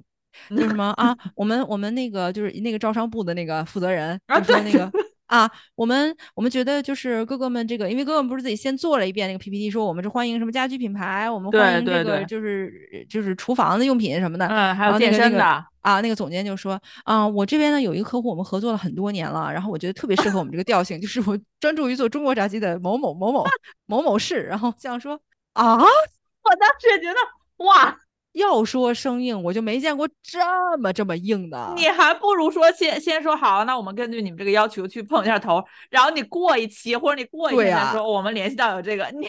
[0.49, 4.91] 就是什么啊， 我们我们那个就是那个招商部的那个负责人啊就说那个
[5.27, 15.43] 啊，我们我们觉得就是哥哥们这个，因为哥哥们不是自己先做了一遍那个 PPT，说我们是欢迎什么家居品牌，我们欢迎这个就是就是厨房的用品什么的，嗯，还有健身的，
[15.81, 23.45] 啊，那个总监就说啊，我这边呢有一个客户，我们合作了很多年了，然后我觉得特别适合我们这个调性，就是我专注于做中国炸鸡的某某某某
[23.86, 25.19] 某某市，然后这样说
[25.53, 27.97] 啊， 我当时也觉得哇，
[28.33, 30.39] 要说生硬，我就没见过这
[30.79, 31.73] 么这么硬的。
[31.75, 39.27] 你还不如说先先说好，那我们根据你们这个要求去碰一下头，然后你过一期或者你过一对呀天再说，我们联系到有这个，你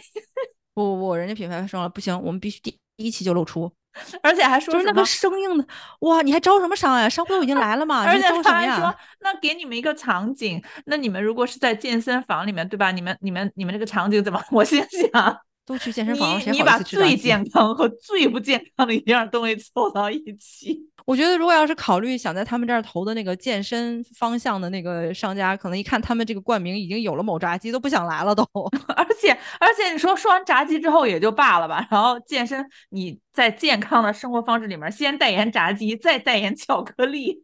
[0.74, 3.70] 不不不，人家品牌说了不行，我们必须第第一期就露出，
[4.22, 5.66] 而且还说就是那个生硬的，
[6.00, 7.08] 哇，你还招什么商呀？
[7.08, 12.90] 商会已经来了嘛， 而且他还说？，那给你们一个场景，那你们如果是在健身房里面，对吧？
[12.90, 14.42] 你们、你们、你们这个场景怎么？
[14.50, 28.42] 我心想，都去健身房，你你把最健康和最不健康的一样东西凑到一起，我觉得，如果要是考虑想在他们这儿投的那个健身方向的那个商家，可能一看他们这个冠名已经有了某炸鸡，都不想来了都。
[28.94, 37.42] 而且而且你说说完炸鸡之后也就罢了吧，然后健身你在健康的生活方式里面先代言炸鸡，再代言巧克力。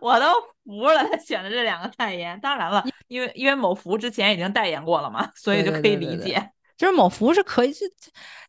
[0.00, 0.26] 我都
[0.64, 2.38] 服了，他选的这两个代言。
[2.40, 6.50] 当然了，因为因为某福之前已经代言过了嘛，所以就可以对对对对理解。
[6.76, 7.86] 就是某福是可以，这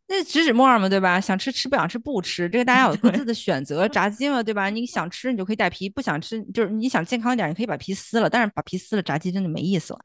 [0.07, 1.19] 那指指沫嘛，对吧？
[1.19, 3.87] 想吃吃，不想吃不吃，这个大家有各自的选择。
[3.87, 4.69] 炸鸡嘛，对吧？
[4.69, 8.29] 你想吃你就可以带皮，不想吃就是你想健康一点，你可以把皮撕了。
[8.29, 9.99] 但是把皮撕了，炸鸡真的没意思了。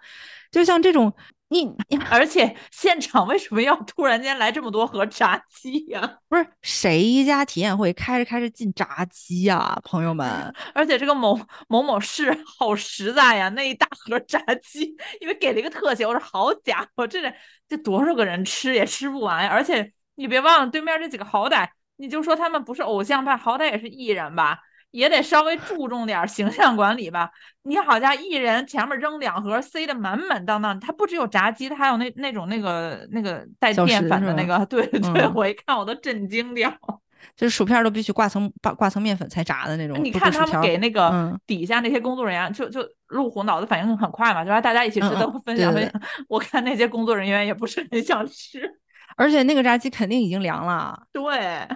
[0.50, 1.12] 就像这种，
[1.50, 10.54] 你你 而且现场为什么要突然间来这么多盒炸鸡呀、不是谁家体验会开着开着进炸鸡呀、朋友们？
[10.72, 17.34] 而且这个某某某市好实在呀，那一大盒炸鸡，因为给了一个特写，我说好家伙，这得
[17.68, 19.50] 这多少个人吃也吃不完呀！
[19.50, 24.60] 而且你别忘了，对面这几个好歹你就说他们不是偶像派，好歹也是艺人吧，
[24.90, 27.30] 也得稍微注重点形象管理吧。
[27.62, 36.72] 你好家伙，艺人前面扔两盒，塞得满满当当，它不只有炸鸡，它还有那那种那个那个带淀粉的那个，对对，嗯我一看我都震惊掉。
[37.36, 40.02] 就是薯片都必须挂层挂挂层面粉才炸的那种。
[40.02, 46.24] 你看他们给那个嗯底下那些工作人员，就就路虎脑子反应很快嘛，就让大家一起吃都分享对对分享。
[46.28, 48.62] 我看那些工作人员也不是很想吃，
[49.18, 50.98] 而且那个炸鸡肯定已经凉了。
[51.12, 51.68] 对，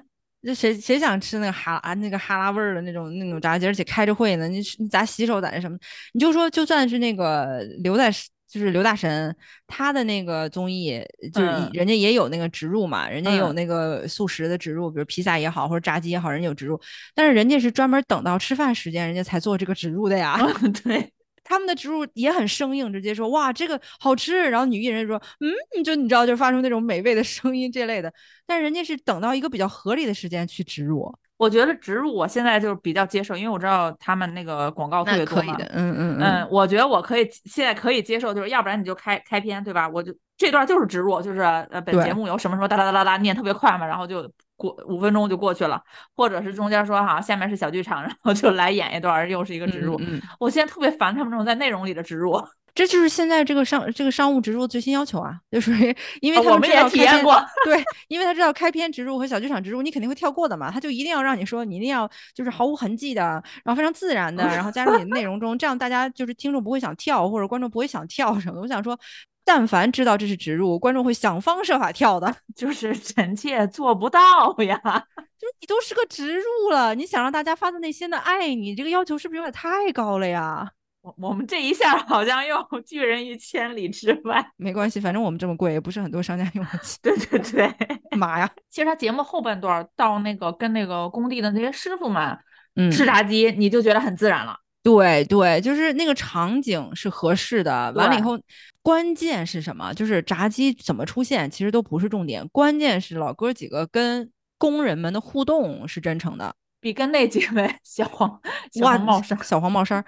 [0.45, 5.79] 这谁谁想吃那个哈啊那个哈拉味儿的那种那种炸鸡，而且开着会呢，你你咋洗手咋那什么？
[6.13, 8.13] 你就说就算是那个刘在
[8.47, 9.35] 就是刘大神
[9.67, 11.03] 他的那个综艺，
[11.33, 16.81] 就是嗯人家也有那个植入嘛，人家也有嗯那个素食的植入，比如披萨也好或者炸鸡也好，人家有植入，
[17.17, 20.39] 但是人家是专门等到吃饭时间人家才做这个植入的呀。
[20.85, 21.11] 对，
[21.45, 28.13] 他们的植入也很生硬，直接说哇这个好吃，然后女艺人说嗯，就你知道就发出那种美味的声音这类的，
[28.47, 31.15] 但人家是等到一个比较合理的时间去植入。
[31.37, 35.55] 我觉得植入我现在就是比较接受，因为我知道他们那个广告特别多嘛。
[35.55, 39.89] 可以的，嗯嗯嗯，我觉得我可以现在可以接受，就是要不然你就开开篇，对吧？
[39.89, 45.83] 我就这段就是植入，就是呃本节目有什么什么哒哒哒哒哒念特别快嘛，然后就过五分钟就过去了，
[46.15, 49.97] 或者是中间说哈下面是小剧场， 然后就来演一段，又是一个植入。
[50.01, 52.41] 嗯，我现在特别烦他们这种在内容里的植入。
[52.75, 63.23] 这就是现在这个商这个商务植入最新要求啊，就属于因为他们也体验过，对，因为他知道开篇植入和小剧场植入你肯定会跳过的嘛，他就一定要让你说你一定要就是毫无痕迹的，
[63.63, 68.61] 然后非常自然的，然后加入你的内容中，这样大家就是听众不会想跳或者观众不会想跳什么。
[68.61, 68.99] 我想说，
[69.45, 74.21] 但凡知道这是植入，观众会想方设法跳的， 就是臣妾做不到
[74.67, 74.79] 呀，
[75.39, 80.69] 就是你都是个植入了，你想让大家发自内心的爱你，这个要求是不是有点太高了呀？
[81.03, 86.99] 我我们这一下好像又 拒人于千里之外，没关系，反正我们这么贵，也不是很多商家用得起。
[87.03, 87.71] 对对对，
[88.17, 88.51] 妈呀！
[88.71, 92.39] 其实他节目后半段到那个跟那个工地的那些师傅们，
[92.77, 94.57] 嗯，吃炸鸡，你就觉得很自然了。
[94.85, 97.91] 对对，就是那个场景是合适的。
[97.97, 98.39] 完了以后，
[98.83, 99.93] 关键是什么？
[99.95, 108.39] 就是炸鸡怎么出现，其实都不是重点，关键是老哥几个跟工人们的互动是真诚的，比跟那几位 小黄
[108.71, 110.05] 小黄帽衫小黄帽衫。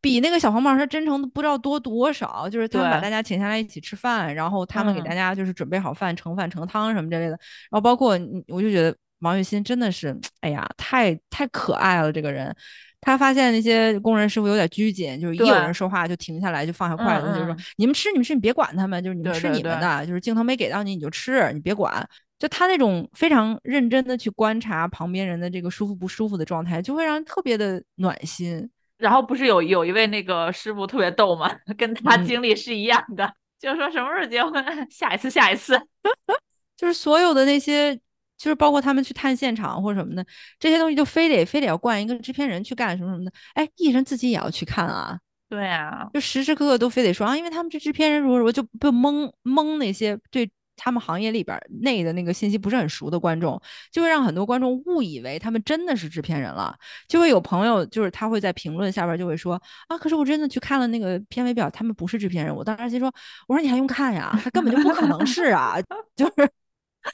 [0.00, 8.10] 比那个小黄帽衫真诚的不知道多多少，就是他们把大家请下来一起吃饭，然后他们给大家就是准备好饭，盛饭盛汤什么之类的，然后包括
[8.46, 12.54] 我就觉得王栎鑫真的是，哎呀，太太可爱了这个人。
[13.00, 22.06] 他发现那些工人师傅有点拘谨，就是一有人说话就停下来就放下筷子，就是说你们吃你们吃你别管他们，就是你们吃你们的，就是镜头没给到你你就吃你别管。
[22.38, 28.70] 就他那种非常认真的去观察旁边人的这个舒服不舒服的状态，就会让人特别的暖心。
[28.96, 31.52] 然后不是有有一位那个师傅特别逗吗？
[31.76, 34.64] 跟他经历是一样的，就说什么时候结婚？
[34.88, 35.80] 下一次，下一次，
[36.76, 37.98] 就是所有的那些，
[38.38, 40.24] 就是包括他们去探现场或者什么的
[40.58, 43.32] 这些东西，就非得非得要灌一个制片人去干什么什么的。
[43.54, 45.18] 哎，艺人自己也要去看啊。
[45.48, 50.50] 对啊，就时时刻刻都非得说啊，因为他们这制片人如果说就被蒙蒙那些对。
[50.80, 56.72] 他们行业里边内的那个信息不是很熟的观众，就会让很多观众误以为他们真的是制片人了。
[57.08, 62.54] 就会有朋友，就是他会在评论下边就会说啊，可是我真的去看了那个片尾表，他们不是制片人。
[62.54, 63.12] 我当时心说，
[63.48, 64.30] 我说你还用看呀？
[64.44, 65.74] 他根本就不可能是啊，
[66.14, 66.48] 就是，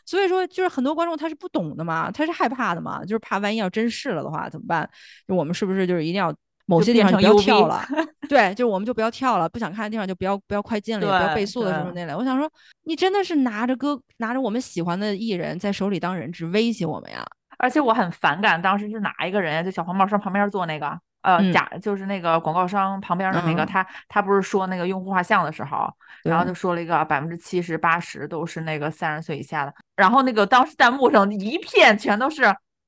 [0.07, 4.88] 所以说就是很多观众他是不懂的嘛，他是害怕的嘛，就是怕万一要真试了的话怎么办？
[5.26, 6.35] 就我们是不是就是一定要？
[6.66, 7.85] 某些地方不要跳了，
[8.26, 12.14] 对，就我们就不要跳了，不想看的地方就不要不要快进了，也不要倍速的什么那类。
[12.14, 12.50] 我想说，
[12.85, 17.22] 你真的是拿着歌，拿着我们喜欢的艺人在手里当人质威胁我们呀！
[17.59, 19.62] 而且我很反感，当时是哪一个人？
[19.62, 25.87] 就小黄帽上旁边坐那个，呃，假就是那个广告商旁边的那个，他他不是说那个用户画像的时候，
[26.22, 32.44] 然后就说了一个百分之七十八十都是那个三十岁以下的，然后那个当时弹幕上一片全都是。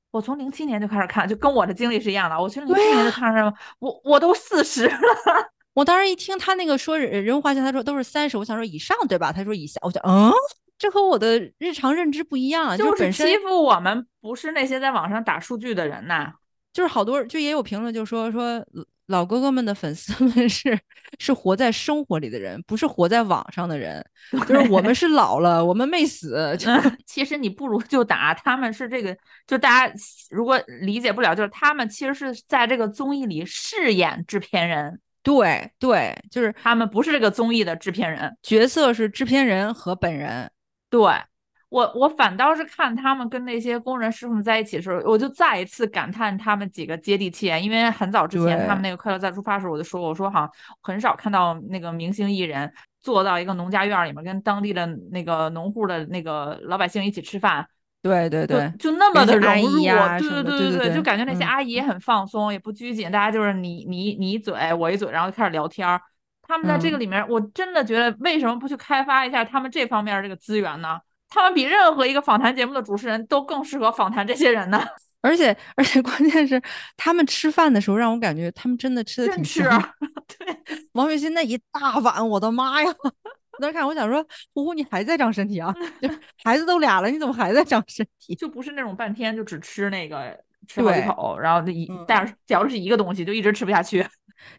[0.09, 2.41] 我从零七年就开始看，就跟我的经历是一样的。
[2.41, 4.97] 我从零七年就看上，我我都四十了。
[5.75, 9.31] 我当时一听他那个说人人物画像，他说都是三十，我想说以上对吧？
[9.31, 10.31] 他说以下，我想嗯，
[10.79, 12.75] 这和我的日常认知不一样。
[12.77, 16.33] 就是欺负我们，不是那些在网上打数据的人呐。
[16.77, 18.63] 就是好多，就也有评论就说说。
[19.07, 20.77] 老哥哥们的粉丝们是
[21.17, 24.05] 是活在生活里的人，不是活在网上的人。
[24.45, 26.53] 就是我们是老了，我们没死。
[27.07, 29.15] 其实你不如就打他们是这个，
[29.47, 29.93] 就大家
[30.29, 34.99] 如果理解不了，就是他们其实是在这个综艺里饰演制片人。
[35.23, 40.51] 对对，就是他们不是这个综艺的制片人，角色是制片人和本人。
[40.89, 41.01] 对。
[41.69, 47.47] 我我反倒是看他们跟那些工人师傅们在一起的时候，我就再一次感叹他们几个接地气。
[47.61, 50.51] 因为很早之前他们那个快乐再出发的时候，我就说过，我说好像
[50.81, 57.67] 很少看到那个明星艺人坐到一个农家院里面，跟当地的那个农户的那个老百姓一起吃饭。
[58.01, 59.81] 对对对，就那么的融入。
[59.81, 65.99] 对对对对对，就感觉那些阿姨也很放松，也不拘谨，大家就是你你你一嘴我一嘴，然后就开始聊天。
[66.43, 70.97] 他们在这个里面，我真的觉得为什么不去开发一下他们这方面这个资源呢？
[71.29, 74.83] 他们比任何一个访谈节目的主持人都更适合访谈这些人呢，
[75.21, 76.61] 而且而且关键是
[76.95, 79.93] 他们吃饭的时候让我感觉他们真的吃的挺香。
[80.39, 80.57] 对，
[80.93, 82.89] 王栎鑫那一大碗，我的妈呀！
[83.59, 85.73] 当时看我想说，呼呼，你还在长身体啊？
[86.01, 86.07] 就
[86.43, 88.35] 孩子都俩了，你怎么还在长身体？
[88.35, 90.37] 就不是那种半天就只吃那个
[90.67, 94.05] 吃好几口，然后就一但是嚼的是一个东西，就一直吃不下去。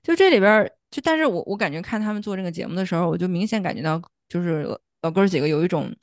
[0.03, 4.67] 就这里边就，但是我我感觉看他们做这个节目的时候，我就明显感觉到，就是
[5.03, 5.95] 老哥几个有一种。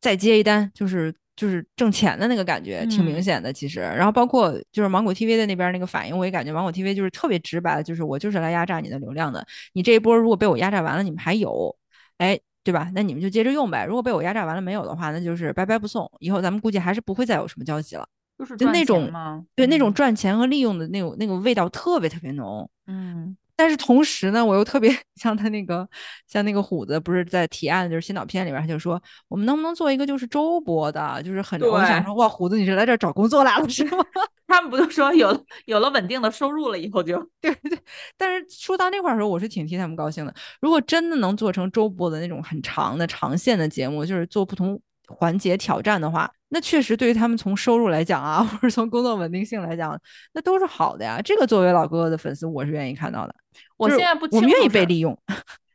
[0.00, 9.46] 再接一单就是就是挣钱的那个感觉挺明显的，其实，然后包括就是芒果 TV 的那边那个反应，我也感觉芒果 TV 就是特别直白，就是我就是来压榨你的流量的。
[9.72, 11.74] 你这一波如果被我压榨完了，你们还有，
[12.18, 12.90] 哎，对吧？
[12.94, 13.84] 那你们就接着用呗。
[13.84, 16.10] 如果被我压榨完了没有的话，那就是拜拜不送。
[16.18, 18.06] 以后咱们估计还是不会再有什么交集了。
[18.38, 19.44] 就是就那种吗？
[19.54, 22.68] 对那种嗯赚钱和利用的那种那个味道特别特别浓。
[22.86, 24.90] 嗯但是同时呢，我又特别
[25.20, 25.86] 像他那个，
[26.26, 28.98] 像那个虎子，不是在提案就是先导片里边，他就说
[29.28, 34.02] 我们能不能做一个就是周播的，就是很，我想说哇，虎子你是来这儿找工作来了 是吗？
[34.48, 37.78] 他们不就说有了有了稳定的收入了以后就对对，
[38.16, 40.34] 但是说到那块儿的时候，我是挺替他们高兴的。
[40.60, 44.80] 如果真的能做成周播的那种很长的长线的节目，就是做不同
[45.14, 49.98] 环节挑战的话，那确实对于他们从收入来讲啊， 或者从工作稳定性来讲，
[50.32, 51.20] 那都是好的呀。
[51.22, 53.34] 这个作为老哥哥的粉丝，我是愿意看到的。
[53.76, 55.16] 我现在不我们愿意被利用。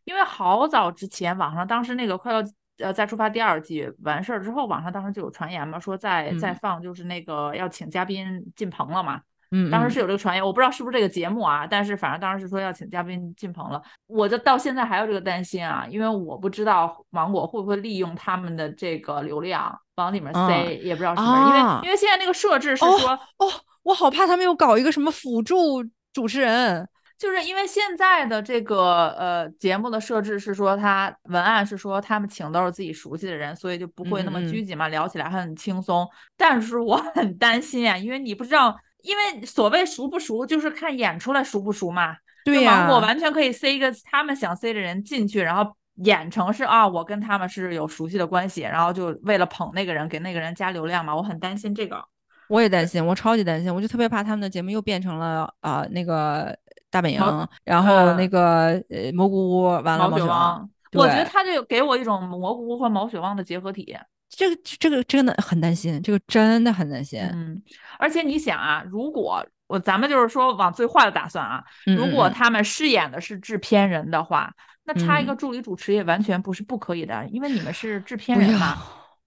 [0.06, 2.44] 因为好早之前，网上当时那个《快乐
[2.78, 8.26] 呃再出发》第二季完事儿之后，网上当时就有传言嘛，说再再嗯放就是那个要请嘉宾
[8.56, 9.22] 进棚了嘛。
[9.52, 23.52] 嗯，当时是嗯有这个传言，我不知道是不是这个节目啊，但是反正当时是说要请嘉宾进棚了，我就到现在还有这个担心啊，因为我不知道芒果会不会利用他们的这个流量往里面塞，嗯也不知道是不是，因为啊因为现在那个设置是哦说，哦，
[23.84, 25.84] 我好怕他们又搞一个什么辅助
[26.14, 26.88] 主持人。
[27.18, 36.06] 就是因为现在的这个呃节目的设置是说，他文案是说他们请都是自己熟悉的人，所以就不会那么拘谨嘛，聊起来很轻松。
[36.36, 38.76] 但是我很担心啊，因为你不知道，
[39.06, 42.18] 因为所谓熟不熟，就是看演出来熟不熟嘛。
[42.44, 51.16] 对呀、就芒果完全可以塞一个他们想塞的人进去，然后演成是啊，我跟他们是有熟悉的关系，然后就为了捧那个人，给那个人加流量嘛。
[51.16, 52.04] 我很担心这个。
[52.48, 56.56] 我也担心，我超级担心，我就特别怕他们的节目又变成了啊、那个
[56.92, 57.20] 大本营，
[57.64, 60.70] 然后呃那个呃蘑菇屋，完了毛血血旺。
[60.94, 63.98] 我觉得对他就给我一种蘑菇屋和毛血旺的结合体。
[64.36, 67.20] 这个这个真的很担心，这个真的很担心。
[67.34, 67.62] 嗯，
[67.98, 78.78] 而且你想啊，如果我咱们就是说往最坏的打算啊，嗯如果他们饰演的是制片人的话，那插一个嗯助理主持也完全不是不可以的，因为你们是制片人嘛，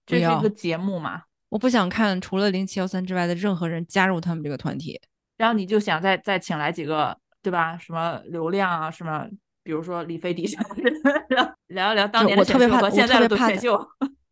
[0.05, 4.99] 这是一个节目嘛，我不想看除了零七幺三之外的任何人加入他们这个团体。
[5.37, 7.77] 然后你就想再再请来几个，对吧？
[7.77, 9.25] 什么流量啊，什么，
[9.63, 10.91] 比如说李飞迪什么的，
[11.29, 13.77] 然后聊一聊当年的选秀和现在的选秀。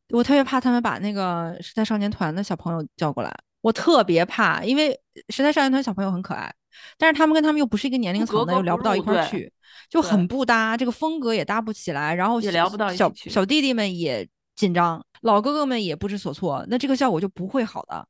[0.10, 4.98] 我特别怕他们把那个时代少年团的小朋友叫过来，我特别怕，因为
[5.30, 6.54] 时代少年团小朋友很可爱，
[6.98, 9.52] 但是他们跟他们又不是一个年龄层的，又聊不到一块儿去，
[9.90, 18.08] 就很不搭，这个风格也搭不起来，然后也聊不到一小起去小弟弟们也紧张，老哥哥们也不知所措，那这个效果就不会好的。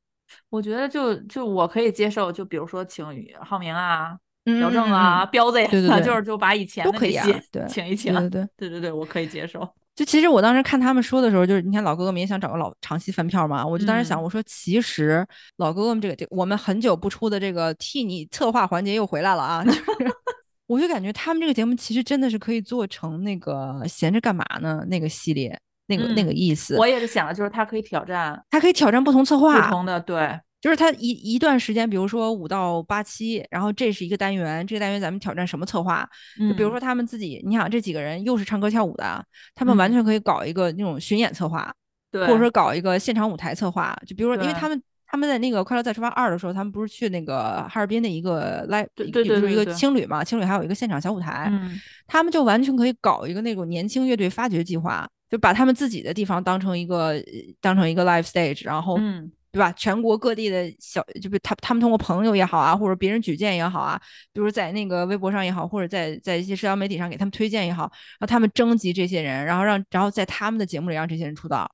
[0.50, 3.06] 我觉得就就我可以接受，就比如说请
[3.42, 8.14] 浩明啊、嗯姚正啊、嗯彪子呀，对对 对就是就把以前都可以啊的那些对请一请。
[8.30, 8.48] 对。
[8.58, 9.68] 对对对，我可以接受。
[9.98, 14.24] 就其实我当时看他们说的时候，就是你看老哥哥们也想找个老长期饭票嘛，我就当时想，嗯。
[14.24, 15.26] 我说其实
[15.56, 19.82] 老哥哥们这个，这我们很久不出的这个替你策划环节又回来了啊，就是
[20.68, 36.06] 我就感觉他们这个节目其实真的是可以做成那个闲着干嘛呢那个系列，那个、那个嗯意思，我也是想的，就是他可以挑战他可以挑战不同策划不，同的，对，就是它一一段时间，比如说五到八期，然后这是一个单元，这个单元咱们挑战什么策划？
[36.38, 36.72] 就比如嗯。
[36.72, 39.24] 说他们自己，你想这几个人又是唱歌跳舞的，
[39.56, 39.94] 他们完嗯。
[39.94, 41.74] 全可以搞一个那种巡演策划，
[42.12, 43.98] 对，或者说搞一个现场舞台策划。
[44.06, 49.74] 就比如说，因为他们他们在那个《快乐再出发二》的时候，他们不是去那个哈尔滨的一个 live，对对一个就是一个对对对。
[49.74, 51.80] 青旅嘛，青旅还有一个现场小舞台，嗯。
[52.08, 57.24] 他们就完全可以搞一个那种年轻乐队发掘计划，就把他们自己的地方当成一个呃
[57.62, 59.72] 当成一个 live stage，然后嗯对吧？
[59.74, 64.00] 全国各地的小，就比他他们通过朋友也好啊，或者别人举荐也好啊，
[64.34, 71.70] 比如在那个微博上也好，或者在在一些社交媒体上给他们推荐也好，然后他们征集这些人，然后让然后在他们的节目里让这些人出道。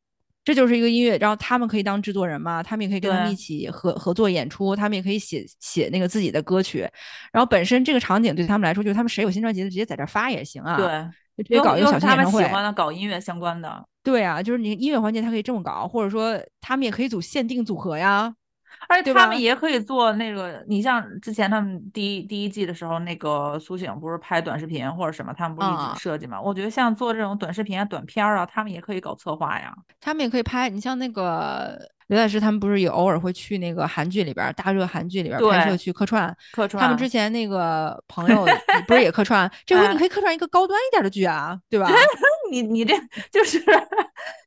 [0.45, 6.79] 这就是一个音乐，然后他们可以当制作人嘛，他们也可以跟他们一起合合作演出，他们也可以写写那个自己的歌曲，
[7.31, 10.85] 然后本身这个场景对他们来说，就是他们谁有新专辑的直接在这儿发也行啊，对，
[11.37, 12.43] 就直接搞一个小型演唱会。
[12.43, 18.33] 喜欢的搞音乐相关的，对啊，就是你音乐环节他可以这么搞，或者说他们也可以组限定组合呀。
[18.89, 26.41] 而且他们也可以做那个，你像之前他们第一第一季的时候，那个苏醒不是拍短视频或者什么，他们不是一啊直设计嘛？
[26.41, 29.73] 我觉得像做这种短视频啊、短片儿啊，他们也可以搞策划呀。
[30.01, 36.35] 他们也可以拍，你像那个刘在石，他们不是也偶尔会去那个韩剧里边大热韩剧里边儿拍摄去客串。
[36.51, 38.45] 客串他们之前那个朋友
[38.85, 41.87] 不是也客串，这回你哎可以客串一个高端一点的剧啊，对吧？
[42.53, 42.95] 你你这
[43.31, 43.59] 就是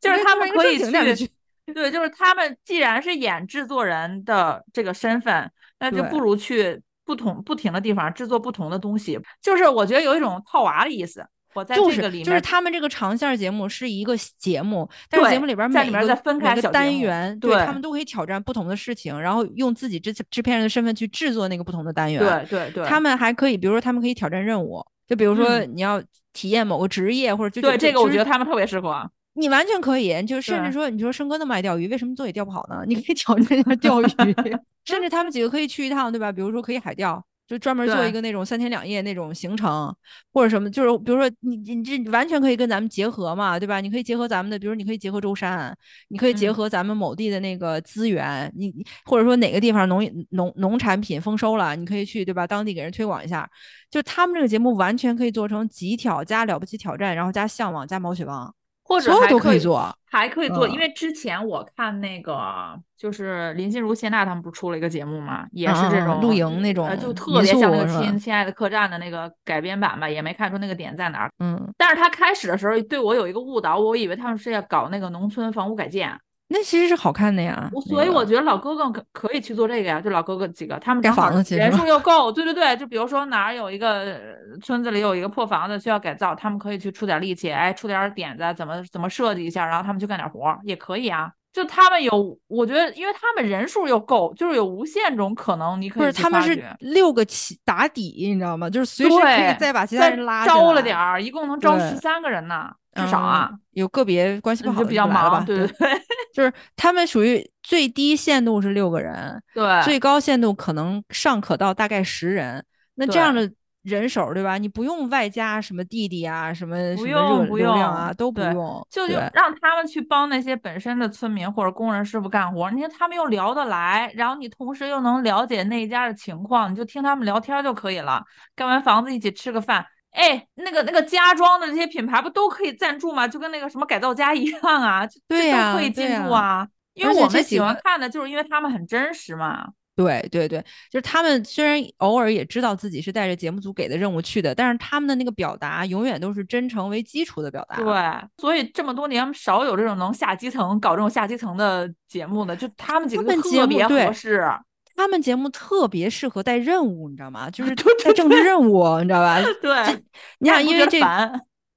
[0.00, 0.78] 就是他们可以
[1.16, 1.28] 去。
[1.74, 5.50] 对，就是他们既然是演制作人的这个身份，
[5.80, 9.18] 那就不如去不同不停的地方制作不同的东西。
[9.42, 11.26] 就是我觉得有一种套娃的意思。
[11.54, 22.22] 我在就是这个里面，就是他们这个长线儿节目是一个节目，但是节目里边每个再分开每个单元，对他们都可以挑战不同的事情，然后用自己制制片人的身份去制作那个不同的单元。
[22.22, 25.98] 对对对，他们还可以，比如说他们可以挑战任务，就比如说嗯你要
[26.36, 29.10] 体验某个职业，或者就对这个我觉得他们特别适合。
[29.38, 32.84] 你完全可以，就甚至说，你说生哥那么爱钓鱼，为什么做也钓不好呢？
[32.86, 34.06] 你可以 挑战一下钓鱼，
[34.84, 36.32] 甚至他们几个可以去一趟，对吧？
[36.32, 39.94] 比如说可以海钓，就专门做一个那种三天两夜那种行程，
[40.32, 43.80] 或者什么，就是比如说你你这完全可以跟咱们结合嘛，对吧？
[43.80, 45.76] 你可以结合咱们的，比如你可以结合舟山，
[46.08, 52.46] 你可以结嗯合咱们某地的那个资源，你你或者说哪个地方农农农产品丰收了，你可以去对吧？
[52.46, 53.48] 当地给人推广一下。
[53.90, 58.52] 就他们这个节目完全可以做成极挑加了不起挑战，然后加向往加毛血旺，
[58.86, 59.92] 或者所有都还可可以做。
[60.08, 71.30] 还可以做，因嗯为之前我看那个就是林心如、谢娜他们不是出了一个节目嘛，也是这种露营那呃就特别像那个亲亲爱的客栈的那个改编版吧，也没看出那个点在哪儿。
[71.40, 76.18] 嗯，但是他开始的时候对我有一个误导，我以为他们是要搞那个农村房屋改建，
[76.48, 84.18] 那其实是好看的呀所以我觉得老哥哥可可以去做这个呀，就老哥哥几个，他们盖房子去是吧数又够，对对对，就比如说哪儿有一个呃
[84.62, 91.32] 村子里有一个破房子需要改造，他们可以去出点力气，哎，出点点子，怎么怎么设计一下，然后他们去干点活儿也可以啊。
[91.56, 98.68] 就他们有，我觉得，因为他们人数又够，就是有无限种可能，你可以不是他们是六个起打底，你知道吗？
[98.68, 105.44] 就是随时可以再把其他人拉进招了点儿，一共能招十三个人呢，至少啊，嗯有个别关系不好就比较忙，吧？
[105.46, 106.02] 对，对对
[106.34, 112.62] 就是他们属于最低限度是六个人，对，最高限度可能上可到大概十人。
[112.96, 113.50] 那这样的
[113.86, 114.58] 人手，对吧？
[114.58, 118.86] 你不用外加什么弟弟啊，什么什么不用热不流量啊，都不用。
[118.90, 128.22] 就就让他们去帮那些本身的村民或者工人师傅干活，你看他们又聊得来，然后你同时又能了解那一家的情况，你就听他们聊天就可以了。
[128.54, 133.28] 盖完房子一起吃个饭，哎，那个那个家装的这些品牌不都可以赞助吗？
[133.28, 136.66] 就跟那个什么改造家一样啊，对呀都可以进对入啊。
[136.94, 139.68] 因为我们喜欢看的就是因为他们很真实嘛。
[139.96, 147.76] 对对对，就是他们虽然偶尔也知道自己是带着节目组给的任务去的，但是他们的那个表达永远都是真诚为基础的表达。
[147.76, 154.44] 对，所以这么多年少有这种能下基层搞这种下基层的节目的，就他们几个特别合适。
[154.94, 157.50] 他们节目特别适合带任务，你知道吗？
[157.50, 159.38] 就 是带政治任务，你知道吧？
[159.60, 160.02] 对，
[160.38, 161.00] 你想，因为这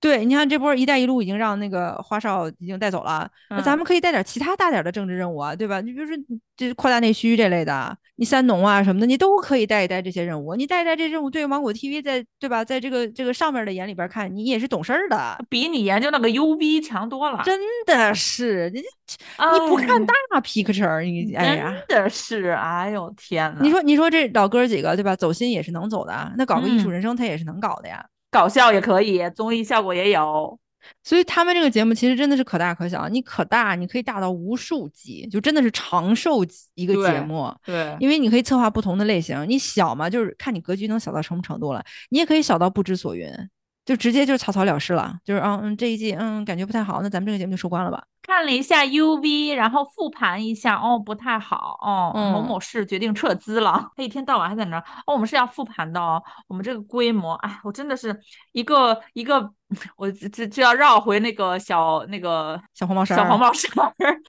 [0.01, 5.81] 对，你看这波“一带一路”已经让那个花少已经带走了，那咱嗯们可以带点其他大点儿的政治任务啊，对吧？
[5.81, 6.15] 你比如说
[6.55, 10.55] 这扩大内需这类的，你三农啊什么的，你都可以带一带这些任务。
[10.55, 17.41] 你带一带这任务，对于芒果 TV 在对吧，在这个这个上面的眼里边看，你也是懂事儿的，比你研究那个 UV 强多了。
[17.43, 21.75] 真的是你你不看大 picture，你哎呀。
[21.89, 25.13] 真的是，哎呦天呐，你说，你说这老哥儿几个对吧？
[25.13, 28.05] 走心也是能走的啊，那搞个艺术嗯人生他也是能搞的呀。
[28.31, 30.59] 搞笑也可以，综艺效果也有。
[31.03, 39.45] 所以他们这个节目其实真的是可大可小，你可大，你可以大到无数集，就真的是长寿集一个节对目，对，因为你可以策划不同的类型。
[39.47, 43.29] 你小嘛，就是看你格局能小到什么程度了，你也可以小到不知所云，
[43.85, 48.03] 就直接就草草了事了，就是嗯嗯这一季嗯感觉不太好，那咱们这个节目就收官了吧。
[48.21, 53.89] 看了一下 UV，然后复盘一下，哦，不太好，哦，某嗯某市决定撤资了。
[53.95, 58.15] 他一天到晚还在那儿，哦，我们是要复盘的哦，我们这个规模，哎，我真的是
[58.51, 59.51] 一个一个，
[59.95, 63.71] 我这这就要绕回那个小那个小红帽衫小红帽衫，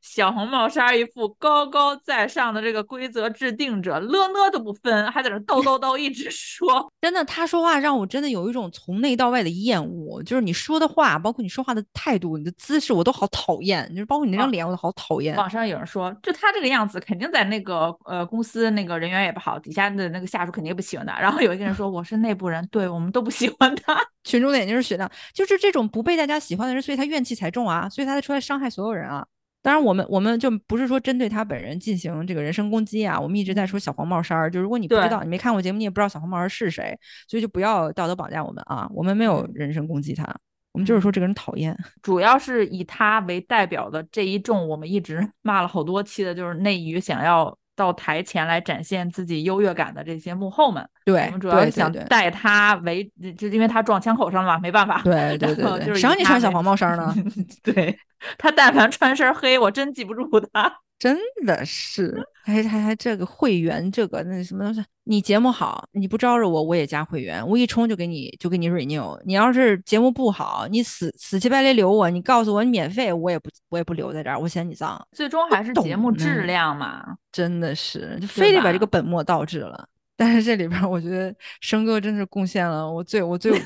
[0.02, 15.36] 小红帽衫一副高高在上的这个规则制定者，了呢都不分，还在那叨叨叨一直说， 真的，他说话让我真的有一种从内到外的厌恶，就是你说的话，包括你说话的态度、你的姿势，我都好讨厌，就是包括你那张啊脸，我都好讨厌。
[15.36, 21.18] 网上有人说，就他这个样子，肯定在那个呃公司那个人缘也不好，底下的那个下属肯定不喜欢他。
[21.18, 23.98] 然后有一个人说，我是内部人，对我们都不喜欢他。
[24.24, 29.26] 群众的眼睛是雪亮，就是这种不被大家喜欢的人，所以他怨气才重啊，所以他才出来伤害所有人啊。
[29.62, 40.24] 当然，我们我们就不是说针对他本人进行这个人身攻击啊，我们一直在说小黄帽衫儿，就如果你不知道，你没看过节目，你也不知道小黄帽衫儿是谁，所以就不要道德绑架我们啊，我们没有嗯人身攻击他，
[40.72, 41.76] 我们就是说这个人讨厌。
[42.00, 50.86] 主要是以他为代表的这一众，我们一直骂了好多期的，就是内娱想要到台前来展现自己优越感的这些幕后们。
[51.06, 55.00] 对，我们主要是想带他为，就因为他撞枪口上了嘛，没办法。
[55.02, 57.14] 对对对对，然后就是谁让你穿小黄帽衫儿呢？
[57.64, 57.98] 对
[58.36, 60.70] 他，但凡穿身黑，我真记不住他。
[61.00, 69.18] 真的是，还还还这个会员，这个那什么东西，你节目好，你不招惹我，我也加会员，我一充就给你就给你 renew。
[69.24, 77.02] 你要是节目不好，你死死乞白赖留我，你告诉我你免费，我也不我也不留在这儿，我嫌你脏，最终还是节目质量嘛。
[77.32, 79.88] 真的是，就非得把这个本末倒置了。
[80.18, 83.62] 但是这里边，我觉得生哥真是贡献了我最我最意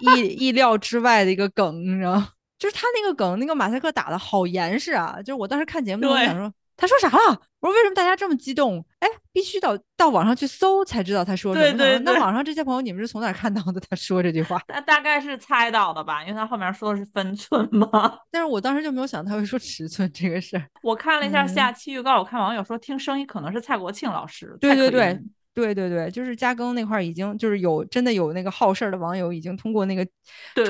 [0.00, 2.30] 意意意料之外的一个梗，你知道吗？
[2.58, 5.18] 就是他那个梗，那个马赛克打的好严实啊！
[5.18, 7.40] 就是我当时看节目的时候，我想说，他说啥了？
[7.60, 8.84] 我说为什么大家这么激动？
[8.98, 11.66] 哎，必须到到网上去搜才知道他说什么。
[11.66, 13.80] 对对对那网上这些朋友，你们是从哪看到的？
[13.88, 14.58] 他说这句话？
[14.66, 17.88] 大大概是猜到的吧，因为他后面说的是分寸嘛。
[18.30, 20.64] 但是我当时就没有想到他会说尺寸这个事儿。
[20.82, 24.56] 我看了一下嗯下期预告，我看网友说听声音可能是蔡国庆老师。
[24.60, 25.18] 对对对
[25.54, 30.04] 对对对，就是加更那块儿已经就是有真的有那个好事儿的网友已经通过那个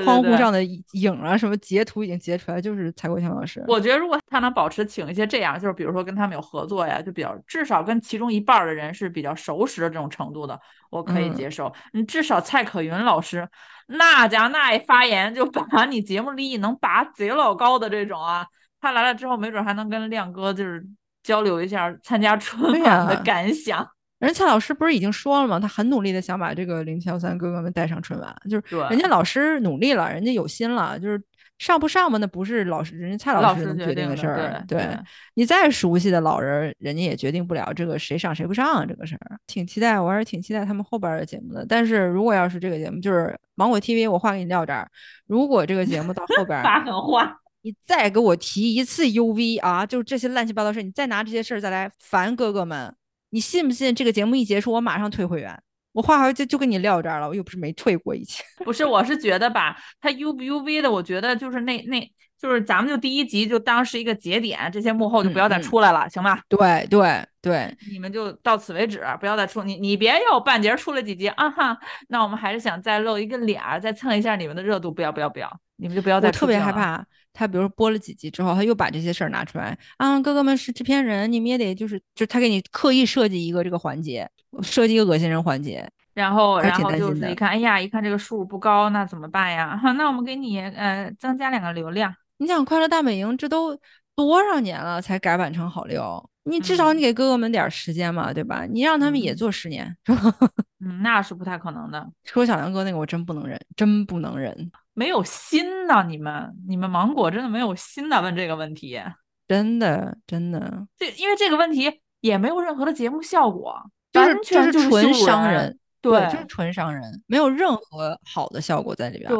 [0.03, 3.63] 窗户上的影啊什么截图已经截出来，就是蔡国庆老师。
[3.67, 10.59] 我觉得如果他能保持请一些这样，就是比如说跟他们有合作呀，就比较至少跟其中一半儿的人是比较熟识的这种程度的，
[10.91, 11.73] 我可以嗯接受。
[11.93, 13.49] 你至少蔡可云老师
[13.87, 18.45] 那家那一发言就把 你节目利益能拔贼老高的这种啊，
[18.79, 20.85] 他来了之后没准还能跟亮哥就是
[21.23, 23.87] 交流一下参加春 晚的感想。
[24.19, 25.59] 人蔡老师不是已经说了吗？
[25.59, 31.21] 他很努力的想把这个零七幺三哥哥们带上春晚，就是人家老师努力了，人家有心了，就是
[31.59, 34.63] 上不上嘛，那不是老师人家蔡老师师能决定的事儿。
[34.67, 34.97] 对
[35.33, 39.37] 你再熟悉的老人，人家也决定不了这个谁上谁不上啊这个事儿。
[39.47, 41.65] 挺期待，我还是挺期待他们后边儿的节目的。
[41.67, 44.89] 但是如果要是这个节目，就是芒果 TV，我话给你撂这儿，
[45.27, 47.37] 如果这个节目到后边儿发狠话。
[47.63, 52.93] 你再给我提一次 UV 啊，就是这些乱七八糟事儿，你再拿这些事儿再来烦哥哥们，
[53.35, 55.61] 你信不信这个节目一结束，我马上退会员？
[55.91, 58.41] 我话好就就跟你撂这儿了，我又不是没退过一期。
[58.63, 62.09] 不是，我是觉得吧，他 U 不 UV 的，我觉得就是那那，
[62.39, 66.41] 就是咱们就第一集就当是一个节点，这些幕后就不要再出来了，行吧？
[66.47, 71.77] 对对对，你们就到此为止，不要再出你你别又半截出了几集啊哈，
[72.07, 76.57] 那我们还是想再露一个脸儿，再蹭一下你们的热度，不要不要不要，你们就不要再我特别。
[76.57, 77.05] 害怕
[77.35, 84.27] 他，比如说播了几集之后，他又把这些事儿拿出来啊，哥哥们是制片人，你们也得就是就他给你刻意设计一个这个环节，
[84.63, 85.87] 设计一个恶心人环节。
[86.13, 89.75] 然后，然后就是一看，哎呀，一看这个数不高，那怎么办呀？
[89.75, 92.15] 哈， 那我们给你呃增加两个流量。
[92.37, 93.77] 你想《快乐大本营》这都
[94.15, 96.29] 多少年了才改版成好六？
[96.43, 98.65] 你至少嗯你给哥哥们点儿时间嘛，对吧？
[98.65, 100.33] 你让他们也嗯做十年，是吧？
[100.79, 108.99] 嗯，那是不太可能的，说小梁哥那个我真不能忍，真不能忍，没有心呐、你们你们芒果真的没有心呐、问这个问题。
[109.47, 113.79] 真的真的这因为这个问题也没有任何的节目效果，
[114.11, 119.29] 就是完全就是纯商人对就是纯商人，没有任何好的效果在里边。
[119.29, 119.37] 对，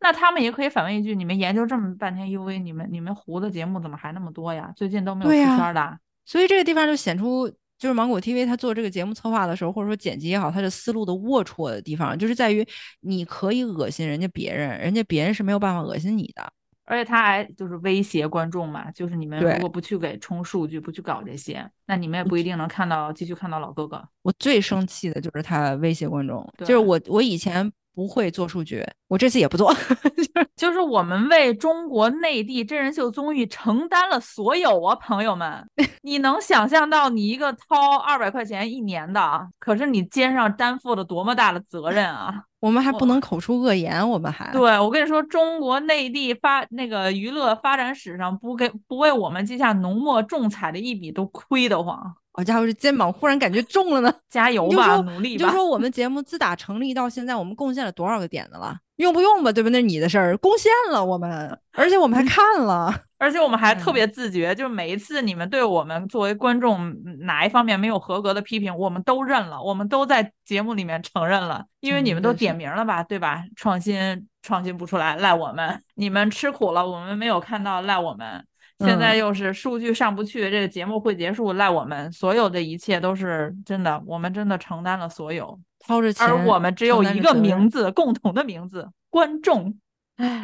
[0.00, 4.72] 那他们也可以反问一句：你们研究这么半天 UV，你们你们糊的节目怎么还那么多呀？
[4.76, 5.98] 最近都没有出圈儿的。
[6.24, 12.64] 所以这个地方就显出，就是芒果 TV 他做这个节目策划的时候，或者说剪辑也好，他的思路的龌龊的地方，就是在于
[13.00, 16.52] 你可以恶心人家别人，人家别人是没有办法恶心你的。
[16.84, 24.02] 而且他还就是威胁观众嘛，就是你们如果不去给充数据，不去搞这些，那你们也不一定能看到继续看到老哥哥。
[24.22, 29.74] 我最生气的就是他威胁观众，就是我我以前不会做数据，我这次也不做，
[30.56, 35.66] 就是我们为中国内地真人秀综艺承担了所有啊，朋友们，
[36.02, 42.44] 你能想象到你一个掏二百块钱一年的啊，可是你肩上担负了多么大的责任啊！
[42.60, 52.14] 我们还不能口出恶言，我们还对我跟你说，中国内地发那个娱乐发展史上不给不为我们记下浓墨重彩的一笔都亏得慌。
[52.32, 54.14] 好家伙，这肩膀忽然感觉重了呢。
[54.30, 55.44] 加油吧，努力吧。
[55.44, 58.76] 你就说我们节目自打成立到现在，我们贡献了多少个点子了？
[58.96, 59.70] 用不用吧，对吧？
[59.70, 62.94] 那是你的事儿，贡献了我们，而且我们还看了。
[63.18, 73.42] 而且我们还特嗯别自觉，就是每一次你们对我们作为观众嗯哪一方面没有合格的批评，我们都认了，我们都在节目里面承认了，因为你们都点名了吧，对吧？
[73.56, 78.44] 创新创新不出来，赖我们；你们吃苦了，我们没有看到，赖我们。
[78.80, 82.10] 现在嗯又是数据上不去，这个节目会结束，赖我们。
[82.12, 89.78] 所有的一切都是真的，我们真的承担了所有，掏着钱，而我们只有一个名字，共同的名字——观众。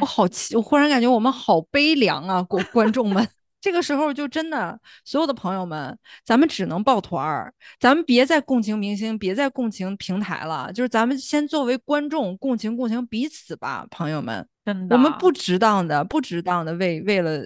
[0.01, 3.26] 我好气，我忽然感觉我们好悲凉啊，观观众们。
[3.61, 14.47] 这个时候就真的，所有的朋友们，咱们只能抱团儿，咱们别再共情明星，别再共情平台了，就是咱们先作为观众共情共情彼此吧，朋友们。
[14.64, 17.41] 真的，我们不值当的，不值当的为为了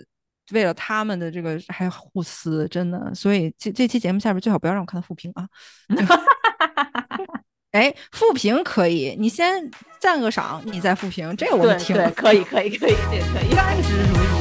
[0.53, 3.15] 为了他们的这个还互撕，真的。
[3.15, 5.47] 所以这这期节目下边最好不要让我看到负评啊。
[7.73, 9.71] 哎，复评可以，你先
[10.01, 11.95] 赞个赏，你再复评，这个我对们听。
[11.95, 13.55] 对，可以可以可以，这个可以。
[13.55, 14.41] 甘之如饴。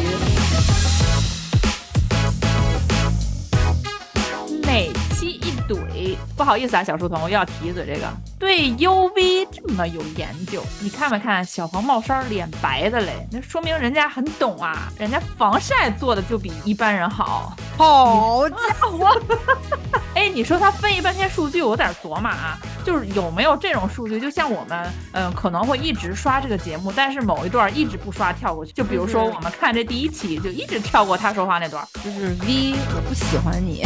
[4.66, 5.09] 每期一
[5.70, 8.08] 怼，不好意思啊，小书童，我又要提一嘴这个，
[8.40, 13.28] 对 UV 这么有研究，你看没看小黄帽衫脸白的嘞？
[13.32, 17.56] 那说明人家很懂啊，人家防晒做的就比一般人好。
[17.78, 19.08] 好家伙，
[20.16, 24.20] 哎， 哎，你说他分析半天数据，我有点琢磨啊，就是有没有这种数据？
[24.20, 28.74] 就像我们，嗯，可能会一直刷这个节目，但是某一段一直不刷跳过去。
[28.74, 33.86] 就比如说我们看这第一期，就一直跳过他说话那段，就是 V，我不喜欢你。